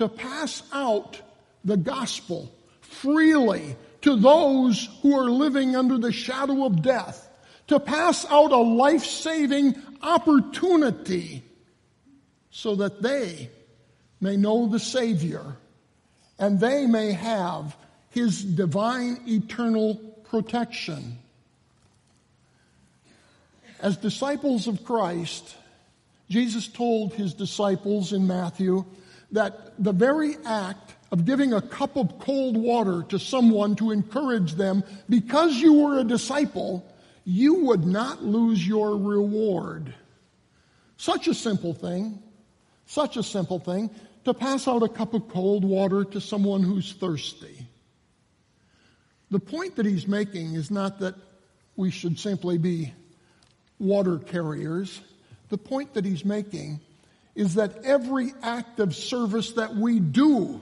to 0.00 0.08
pass 0.08 0.62
out 0.72 1.20
the 1.62 1.76
gospel 1.76 2.50
freely 2.80 3.76
to 4.00 4.16
those 4.16 4.88
who 5.02 5.14
are 5.14 5.30
living 5.30 5.76
under 5.76 5.98
the 5.98 6.10
shadow 6.10 6.64
of 6.64 6.80
death, 6.80 7.28
to 7.66 7.78
pass 7.78 8.24
out 8.30 8.50
a 8.50 8.56
life 8.56 9.04
saving 9.04 9.74
opportunity 10.02 11.42
so 12.50 12.76
that 12.76 13.02
they 13.02 13.50
may 14.22 14.38
know 14.38 14.66
the 14.68 14.78
Savior 14.78 15.44
and 16.38 16.58
they 16.58 16.86
may 16.86 17.12
have 17.12 17.76
His 18.08 18.42
divine 18.42 19.20
eternal 19.28 19.96
protection. 20.30 21.18
As 23.80 23.98
disciples 23.98 24.66
of 24.66 24.82
Christ, 24.82 25.54
Jesus 26.30 26.68
told 26.68 27.12
his 27.12 27.34
disciples 27.34 28.12
in 28.12 28.26
Matthew 28.26 28.84
that 29.32 29.82
the 29.82 29.92
very 29.92 30.36
act 30.44 30.94
of 31.12 31.24
giving 31.24 31.52
a 31.52 31.60
cup 31.60 31.96
of 31.96 32.18
cold 32.20 32.56
water 32.56 33.02
to 33.08 33.18
someone 33.18 33.76
to 33.76 33.90
encourage 33.90 34.54
them, 34.54 34.84
because 35.08 35.56
you 35.56 35.72
were 35.72 35.98
a 35.98 36.04
disciple, 36.04 36.86
you 37.24 37.66
would 37.66 37.84
not 37.84 38.22
lose 38.22 38.66
your 38.66 38.96
reward. 38.96 39.92
Such 40.96 41.28
a 41.28 41.34
simple 41.34 41.74
thing, 41.74 42.22
such 42.86 43.16
a 43.16 43.22
simple 43.22 43.58
thing, 43.58 43.90
to 44.24 44.34
pass 44.34 44.68
out 44.68 44.82
a 44.82 44.88
cup 44.88 45.14
of 45.14 45.28
cold 45.28 45.64
water 45.64 46.04
to 46.04 46.20
someone 46.20 46.62
who's 46.62 46.92
thirsty. 46.92 47.66
The 49.30 49.40
point 49.40 49.76
that 49.76 49.86
he's 49.86 50.06
making 50.06 50.54
is 50.54 50.70
not 50.70 51.00
that 51.00 51.14
we 51.76 51.90
should 51.90 52.18
simply 52.18 52.58
be 52.58 52.92
water 53.78 54.18
carriers. 54.18 55.00
The 55.48 55.58
point 55.58 55.94
that 55.94 56.04
he's 56.04 56.24
making 56.24 56.80
is 57.34 57.54
that 57.54 57.84
every 57.84 58.32
act 58.42 58.80
of 58.80 58.94
service 58.94 59.52
that 59.52 59.74
we 59.74 60.00
do, 60.00 60.60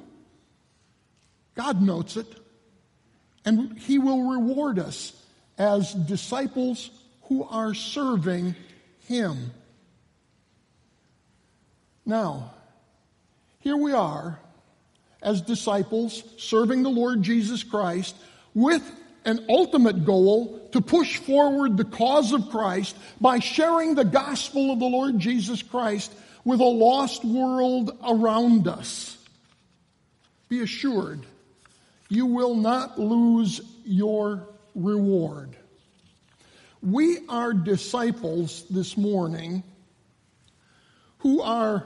God 1.55 1.81
notes 1.83 2.17
it, 2.17 2.27
and 3.45 3.79
he 3.79 3.99
will 3.99 4.31
reward 4.31 4.79
us 4.79 5.13
as 5.57 5.93
disciples 5.95 6.91
who 7.23 7.45
are 7.45 7.75
serving 7.75 8.55
him. 9.07 9.51
Now, 12.05 12.55
here 13.61 13.77
we 13.77 13.93
are 13.93 14.39
as 15.23 15.43
disciples 15.43 16.23
serving 16.37 16.83
the 16.83 16.91
Lord 16.91 17.23
Jesus 17.23 17.63
Christ 17.63 18.17
with 18.55 18.83
an 19.25 19.45
ultimate 19.49 20.05
goal 20.05 20.69
to 20.73 20.81
push 20.81 21.19
forward 21.19 21.77
the 21.77 21.85
cause 21.85 22.33
of 22.33 22.51
Christ 22.51 22.97
by 23.21 23.41
sharing 23.41 23.95
the 23.95 24.05
gospel 24.05 24.71
of 24.73 24.79
the 24.79 24.87
Lord 24.87 25.19
Jesus 25.19 25.63
Christ 25.63 26.13
with 26.49 26.61
a 26.61 26.65
lost 26.65 27.27
world 27.27 27.95
around 28.03 28.67
us. 28.67 29.19
Be 30.49 30.63
assured, 30.63 31.27
you 32.09 32.25
will 32.25 32.55
not 32.55 32.99
lose 32.99 33.61
your 33.85 34.49
reward. 34.75 35.55
We 36.83 37.19
are 37.29 37.53
disciples 37.53 38.65
this 38.71 38.97
morning 38.97 39.63
who 41.19 41.43
are 41.43 41.85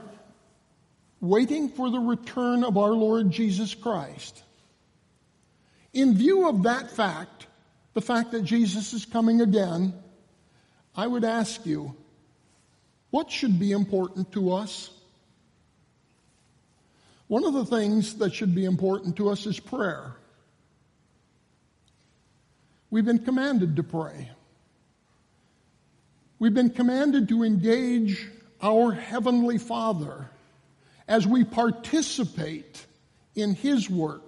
waiting 1.19 1.67
for 1.67 1.89
the 1.89 1.99
return 1.99 2.63
of 2.63 2.77
our 2.77 2.93
Lord 2.93 3.31
Jesus 3.31 3.75
Christ. 3.75 4.43
In 5.91 6.15
view 6.15 6.47
of 6.47 6.63
that 6.63 6.89
fact, 6.89 7.47
the 7.95 8.01
fact 8.01 8.31
that 8.31 8.45
Jesus 8.45 8.93
is 8.93 9.03
coming 9.03 9.41
again, 9.41 9.93
I 10.95 11.05
would 11.05 11.25
ask 11.25 11.65
you, 11.65 11.97
what 13.13 13.29
should 13.29 13.59
be 13.59 13.71
important 13.71 14.31
to 14.31 14.53
us? 14.53 14.89
One 17.27 17.45
of 17.45 17.53
the 17.53 17.63
things 17.63 18.15
that 18.15 18.33
should 18.33 18.55
be 18.55 18.65
important 18.65 19.17
to 19.17 19.29
us 19.29 19.45
is 19.45 19.59
prayer. 19.59 20.15
We've 22.89 23.05
been 23.05 23.23
commanded 23.23 23.75
to 23.75 23.83
pray. 23.83 24.31
We've 26.39 26.55
been 26.55 26.71
commanded 26.71 27.29
to 27.29 27.43
engage 27.43 28.27
our 28.59 28.91
Heavenly 28.91 29.59
Father 29.59 30.27
as 31.07 31.27
we 31.27 31.43
participate 31.43 32.83
in 33.35 33.53
His 33.53 33.87
work 33.87 34.23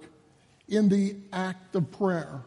in 0.68 0.90
the 0.90 1.16
act 1.34 1.76
of 1.76 1.92
prayer. 1.92 2.44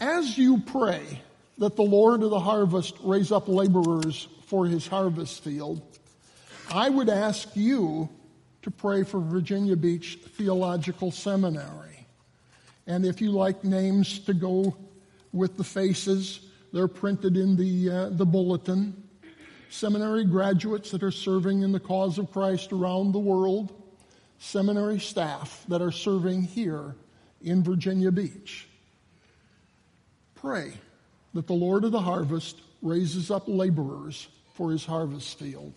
As 0.00 0.36
you 0.36 0.58
pray 0.58 1.20
that 1.60 1.76
the 1.76 1.82
Lord 1.82 2.22
of 2.22 2.30
the 2.30 2.40
harvest 2.40 2.96
raise 3.02 3.30
up 3.30 3.46
laborers 3.46 4.28
for 4.46 4.66
His 4.66 4.86
harvest 4.86 5.44
field, 5.44 5.82
I 6.72 6.88
would 6.88 7.10
ask 7.10 7.54
you 7.54 8.08
to 8.62 8.70
pray 8.70 9.04
for 9.04 9.20
Virginia 9.20 9.76
Beach 9.76 10.18
Theological 10.36 11.10
Seminary. 11.10 12.06
And 12.86 13.04
if 13.04 13.20
you 13.20 13.30
like 13.30 13.62
names 13.62 14.20
to 14.20 14.32
go 14.32 14.74
with 15.32 15.58
the 15.58 15.64
faces, 15.64 16.40
they're 16.72 16.88
printed 16.88 17.36
in 17.36 17.56
the, 17.56 17.90
uh, 17.90 18.08
the 18.08 18.26
bulletin. 18.26 18.94
Seminary 19.68 20.24
graduates 20.24 20.90
that 20.92 21.02
are 21.02 21.10
serving 21.10 21.62
in 21.62 21.72
the 21.72 21.80
cause 21.80 22.16
of 22.16 22.32
Christ 22.32 22.72
around 22.72 23.12
the 23.12 23.18
world, 23.18 23.70
seminary 24.38 24.98
staff 24.98 25.62
that 25.68 25.82
are 25.82 25.92
serving 25.92 26.42
here 26.42 26.96
in 27.42 27.62
Virginia 27.62 28.10
Beach. 28.10 28.66
Pray 30.34 30.72
that 31.34 31.46
the 31.46 31.52
Lord 31.52 31.84
of 31.84 31.92
the 31.92 32.00
harvest 32.00 32.60
raises 32.82 33.30
up 33.30 33.44
laborers 33.46 34.28
for 34.54 34.70
his 34.70 34.84
harvest 34.84 35.38
field. 35.38 35.72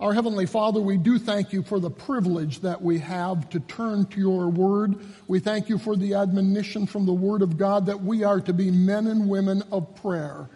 Our 0.00 0.14
Heavenly 0.14 0.46
Father, 0.46 0.80
we 0.80 0.96
do 0.96 1.18
thank 1.18 1.52
you 1.52 1.64
for 1.64 1.80
the 1.80 1.90
privilege 1.90 2.60
that 2.60 2.80
we 2.80 3.00
have 3.00 3.50
to 3.50 3.58
turn 3.58 4.06
to 4.06 4.20
your 4.20 4.48
word. 4.48 4.94
We 5.26 5.40
thank 5.40 5.68
you 5.68 5.76
for 5.76 5.96
the 5.96 6.14
admonition 6.14 6.86
from 6.86 7.04
the 7.04 7.12
word 7.12 7.42
of 7.42 7.56
God 7.56 7.86
that 7.86 8.00
we 8.00 8.22
are 8.22 8.40
to 8.42 8.52
be 8.52 8.70
men 8.70 9.08
and 9.08 9.28
women 9.28 9.64
of 9.72 9.96
prayer. 9.96 10.48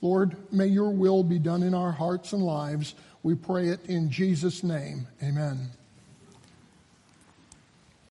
Lord, 0.00 0.36
may 0.52 0.66
your 0.66 0.90
will 0.90 1.22
be 1.22 1.38
done 1.38 1.62
in 1.62 1.74
our 1.74 1.92
hearts 1.92 2.32
and 2.32 2.42
lives. 2.42 2.96
We 3.22 3.36
pray 3.36 3.68
it 3.68 3.86
in 3.86 4.10
Jesus' 4.10 4.64
name. 4.64 5.06
Amen. 5.22 5.70